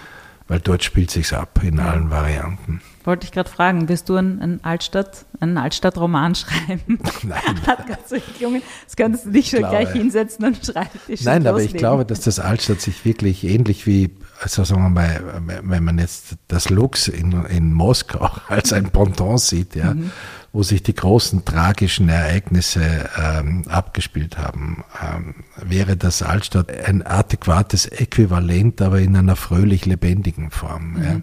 Weil 0.49 0.61
dort 0.61 0.85
spielt 0.85 1.11
sich's 1.11 1.33
ab 1.33 1.61
in 1.63 1.81
allen 1.81 2.11
Varianten. 2.11 2.81
Wollte 3.03 3.25
ich 3.25 3.33
gerade 3.33 3.51
fragen, 3.51 3.89
wirst 3.89 4.09
du 4.09 4.17
einen, 4.17 4.63
Altstadt, 4.65 5.27
einen 5.41 5.59
Altstadtroman 5.59 6.35
schreiben? 6.37 6.99
Nein. 7.23 7.41
Hat 7.67 8.09
so 8.09 8.17
das 8.17 8.97
könntest 8.97 9.27
du 9.27 9.31
dich 9.31 9.51
schon 9.51 9.61
glaube, 9.61 9.77
gleich 9.77 9.93
hinsetzen 9.93 10.45
und 10.45 10.65
schreiben. 10.65 10.91
Nein, 11.21 11.47
aber 11.47 11.61
ich 11.61 11.75
glaube, 11.75 12.05
dass 12.05 12.21
das 12.21 12.39
Altstadt 12.39 12.81
sich 12.81 13.05
wirklich 13.05 13.45
ähnlich 13.45 13.87
wie, 13.87 14.11
also 14.41 14.63
sagen 14.63 14.83
wir 14.83 14.89
mal, 14.91 15.43
wenn 15.63 15.85
man 15.85 15.99
jetzt 15.99 16.37
das 16.47 16.71
Lux 16.71 17.09
in, 17.09 17.45
in 17.47 17.73
Moskau 17.73 18.31
als 18.49 18.73
ein 18.73 18.91
Ponton 18.91 19.39
sieht, 19.39 19.75
ja, 19.75 19.95
mhm. 19.95 20.13
Wo 20.57 20.63
sich 20.63 20.83
die 20.83 20.95
großen 20.95 21.45
tragischen 21.45 22.09
Ereignisse 22.09 23.11
ähm, 23.23 23.65
abgespielt 23.69 24.39
haben, 24.39 24.85
ähm, 25.03 25.35
wäre 25.63 25.99
das 25.99 26.23
Altstadt 26.23 26.71
ein 26.71 27.03
adäquates 27.03 27.85
Äquivalent, 27.85 28.81
aber 28.81 29.01
in 29.01 29.17
einer 29.17 29.37
fröhlich 29.37 29.85
lebendigen 29.85 30.51
Form. 30.51 30.95
Mhm. 30.95 31.03
Ja 31.03 31.21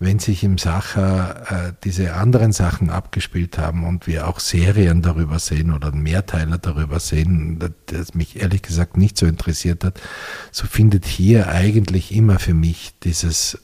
wenn 0.00 0.18
sich 0.18 0.44
im 0.44 0.58
Sacher 0.58 1.68
äh, 1.68 1.72
diese 1.84 2.14
anderen 2.14 2.52
Sachen 2.52 2.90
abgespielt 2.90 3.58
haben 3.58 3.84
und 3.84 4.06
wir 4.06 4.28
auch 4.28 4.40
Serien 4.40 5.02
darüber 5.02 5.38
sehen 5.38 5.72
oder 5.72 5.92
Mehrteiler 5.92 6.58
darüber 6.58 7.00
sehen, 7.00 7.58
das 7.86 8.12
mich 8.12 8.40
ehrlich 8.42 8.62
gesagt 8.62 8.96
nicht 8.96 9.16
so 9.16 9.24
interessiert 9.24 9.84
hat, 9.84 10.00
so 10.50 10.66
findet 10.66 11.06
hier 11.06 11.48
eigentlich 11.48 12.14
immer 12.14 12.38
für 12.38 12.54
mich 12.54 12.92
dieses 13.04 13.63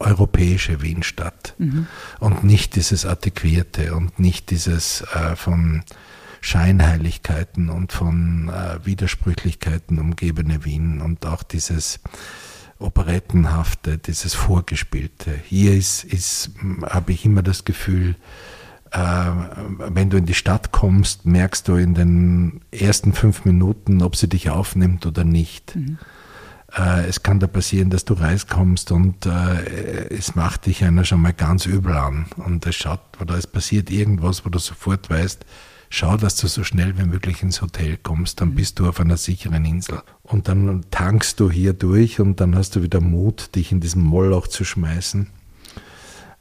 europäische 0.00 0.82
Wien 0.82 1.02
statt 1.02 1.54
mhm. 1.58 1.86
und 2.20 2.44
nicht 2.44 2.76
dieses 2.76 3.06
Artiquierte 3.06 3.94
und 3.94 4.18
nicht 4.18 4.50
dieses 4.50 5.02
äh, 5.14 5.36
von 5.36 5.82
Scheinheiligkeiten 6.40 7.70
und 7.70 7.92
von 7.92 8.48
äh, 8.50 8.84
Widersprüchlichkeiten 8.84 9.98
umgebene 9.98 10.64
Wien 10.64 11.00
und 11.00 11.24
auch 11.26 11.42
dieses 11.42 12.00
Operettenhafte, 12.78 13.98
dieses 13.98 14.34
Vorgespielte. 14.34 15.30
Hier 15.44 15.74
ist, 15.74 16.04
ist 16.04 16.50
habe 16.82 17.12
ich 17.12 17.24
immer 17.24 17.42
das 17.42 17.64
Gefühl, 17.64 18.16
äh, 18.90 18.98
wenn 18.98 20.10
du 20.10 20.16
in 20.16 20.26
die 20.26 20.34
Stadt 20.34 20.70
kommst, 20.70 21.24
merkst 21.24 21.66
du 21.66 21.76
in 21.76 21.94
den 21.94 22.60
ersten 22.70 23.12
fünf 23.12 23.44
Minuten, 23.44 24.02
ob 24.02 24.14
sie 24.14 24.28
dich 24.28 24.50
aufnimmt 24.50 25.06
oder 25.06 25.24
nicht. 25.24 25.76
Mhm. 25.76 25.98
Äh, 26.76 27.06
es 27.06 27.22
kann 27.22 27.40
da 27.40 27.46
passieren, 27.46 27.90
dass 27.90 28.04
du 28.04 28.14
rauskommst 28.14 28.90
und 28.90 29.26
äh, 29.26 30.08
es 30.08 30.34
macht 30.34 30.66
dich 30.66 30.84
einer 30.84 31.04
schon 31.04 31.20
mal 31.20 31.32
ganz 31.32 31.66
übel 31.66 31.94
an. 31.94 32.26
Und 32.36 32.66
es 32.66 32.76
schaut, 32.76 33.00
oder 33.20 33.36
es 33.36 33.46
passiert 33.46 33.90
irgendwas, 33.90 34.44
wo 34.44 34.50
du 34.50 34.58
sofort 34.58 35.08
weißt, 35.08 35.44
schau, 35.90 36.16
dass 36.16 36.36
du 36.36 36.48
so 36.48 36.64
schnell 36.64 36.98
wie 36.98 37.04
möglich 37.04 37.42
ins 37.42 37.62
Hotel 37.62 37.96
kommst, 37.96 38.40
dann 38.40 38.54
bist 38.54 38.78
du 38.78 38.88
auf 38.88 39.00
einer 39.00 39.16
sicheren 39.16 39.64
Insel. 39.64 40.02
Und 40.22 40.48
dann 40.48 40.84
tankst 40.90 41.38
du 41.38 41.50
hier 41.50 41.72
durch 41.72 42.20
und 42.20 42.40
dann 42.40 42.56
hast 42.56 42.76
du 42.76 42.82
wieder 42.82 43.00
Mut, 43.00 43.54
dich 43.54 43.70
in 43.70 43.80
diesem 43.80 44.02
Moloch 44.02 44.48
zu 44.48 44.64
schmeißen. 44.64 45.28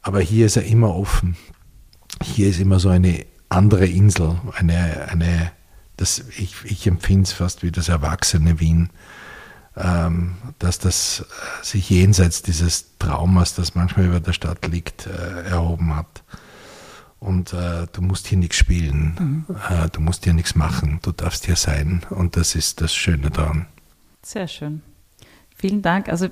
Aber 0.02 0.20
hier 0.20 0.48
ist 0.48 0.58
er 0.58 0.66
immer 0.66 0.96
offen. 0.96 1.38
Hier 2.22 2.50
ist 2.50 2.60
immer 2.60 2.80
so 2.80 2.90
eine 2.90 3.26
andere 3.50 3.86
Insel, 3.86 4.36
eine, 4.56 5.08
eine 5.10 5.52
das, 5.98 6.24
ich, 6.38 6.56
ich 6.66 6.88
empfinde 6.88 7.24
es 7.24 7.34
fast 7.34 7.62
wie 7.62 7.72
das 7.72 7.88
erwachsene 7.88 8.60
Wien, 8.60 8.90
dass 9.76 10.78
das 10.80 11.26
sich 11.64 11.90
jenseits 11.90 12.44
dieses 12.44 12.98
Traumas, 13.00 13.56
das 13.56 13.74
manchmal 13.74 14.06
über 14.06 14.20
der 14.20 14.34
Stadt 14.34 14.68
liegt, 14.68 15.08
äh, 15.08 15.50
erhoben 15.50 15.96
hat. 15.96 16.24
Und 17.20 17.54
äh, 17.54 17.88
du 17.92 18.02
musst 18.02 18.28
hier 18.28 18.38
nichts 18.38 18.58
spielen, 18.58 19.46
mhm. 19.48 19.56
äh, 19.70 19.90
du 19.90 20.02
musst 20.02 20.26
hier 20.26 20.34
nichts 20.34 20.56
machen, 20.56 21.00
du 21.04 21.14
darfst 21.14 21.46
hier 21.46 21.56
sein. 21.56 22.06
Und 22.10 22.36
das 22.36 22.54
ist 22.54 22.82
das 22.82 22.94
Schöne 22.94 23.30
daran. 23.30 23.68
Sehr 24.22 24.48
schön. 24.48 24.82
Vielen 25.56 25.82
Dank. 25.82 26.10
Also, 26.10 26.28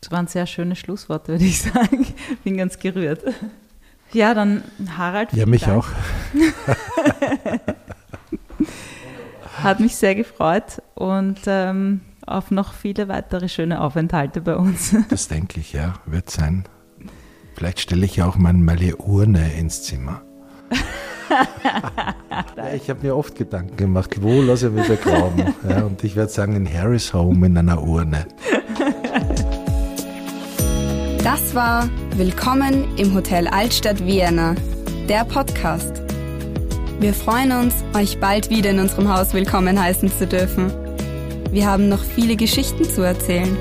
das 0.00 0.10
waren 0.10 0.26
sehr 0.26 0.46
schöne 0.46 0.74
Schlussworte, 0.74 1.32
würde 1.32 1.44
ich 1.44 1.62
sagen. 1.62 2.06
Bin 2.42 2.56
ganz 2.56 2.80
gerührt. 2.80 3.22
Ja, 4.12 4.34
dann 4.34 4.64
Harald. 4.96 5.32
Ja, 5.32 5.46
mich 5.46 5.62
Dank. 5.62 5.84
auch. 5.84 5.88
Hat 9.62 9.78
mich 9.78 9.94
sehr 9.94 10.16
gefreut 10.16 10.82
und 10.94 11.38
ähm, 11.46 12.00
auf 12.26 12.50
noch 12.50 12.72
viele 12.72 13.08
weitere 13.08 13.48
schöne 13.48 13.80
Aufenthalte 13.80 14.40
bei 14.40 14.56
uns. 14.56 14.94
Das 15.08 15.28
denke 15.28 15.60
ich, 15.60 15.72
ja, 15.72 15.94
wird 16.06 16.30
sein. 16.30 16.64
Vielleicht 17.54 17.80
stelle 17.80 18.06
ich 18.06 18.16
ja 18.16 18.26
auch 18.26 18.36
mal 18.36 18.52
meine 18.52 18.96
Urne 18.96 19.52
ins 19.54 19.82
Zimmer. 19.82 20.22
ja, 22.56 22.72
ich 22.74 22.88
habe 22.88 23.06
mir 23.06 23.16
oft 23.16 23.34
Gedanken 23.34 23.76
gemacht, 23.76 24.22
wo 24.22 24.40
lasse 24.40 24.68
ich 24.68 24.72
mich 24.72 24.88
begraben? 24.88 25.54
Ja, 25.68 25.82
und 25.84 26.02
ich 26.02 26.16
werde 26.16 26.30
sagen, 26.30 26.56
in 26.56 26.72
Harris 26.72 27.12
Home 27.12 27.46
in 27.46 27.56
einer 27.58 27.82
Urne. 27.82 28.26
Das 31.22 31.54
war 31.54 31.88
Willkommen 32.16 32.96
im 32.96 33.14
Hotel 33.14 33.46
Altstadt 33.46 34.04
Vienna, 34.04 34.54
der 35.08 35.24
Podcast. 35.24 36.02
Wir 37.00 37.14
freuen 37.14 37.52
uns, 37.52 37.74
euch 37.94 38.18
bald 38.18 38.50
wieder 38.50 38.70
in 38.70 38.80
unserem 38.80 39.08
Haus 39.08 39.34
willkommen 39.34 39.80
heißen 39.80 40.10
zu 40.10 40.26
dürfen. 40.26 40.70
Wir 41.52 41.66
haben 41.66 41.90
noch 41.90 42.02
viele 42.02 42.34
Geschichten 42.34 42.82
zu 42.82 43.02
erzählen. 43.02 43.54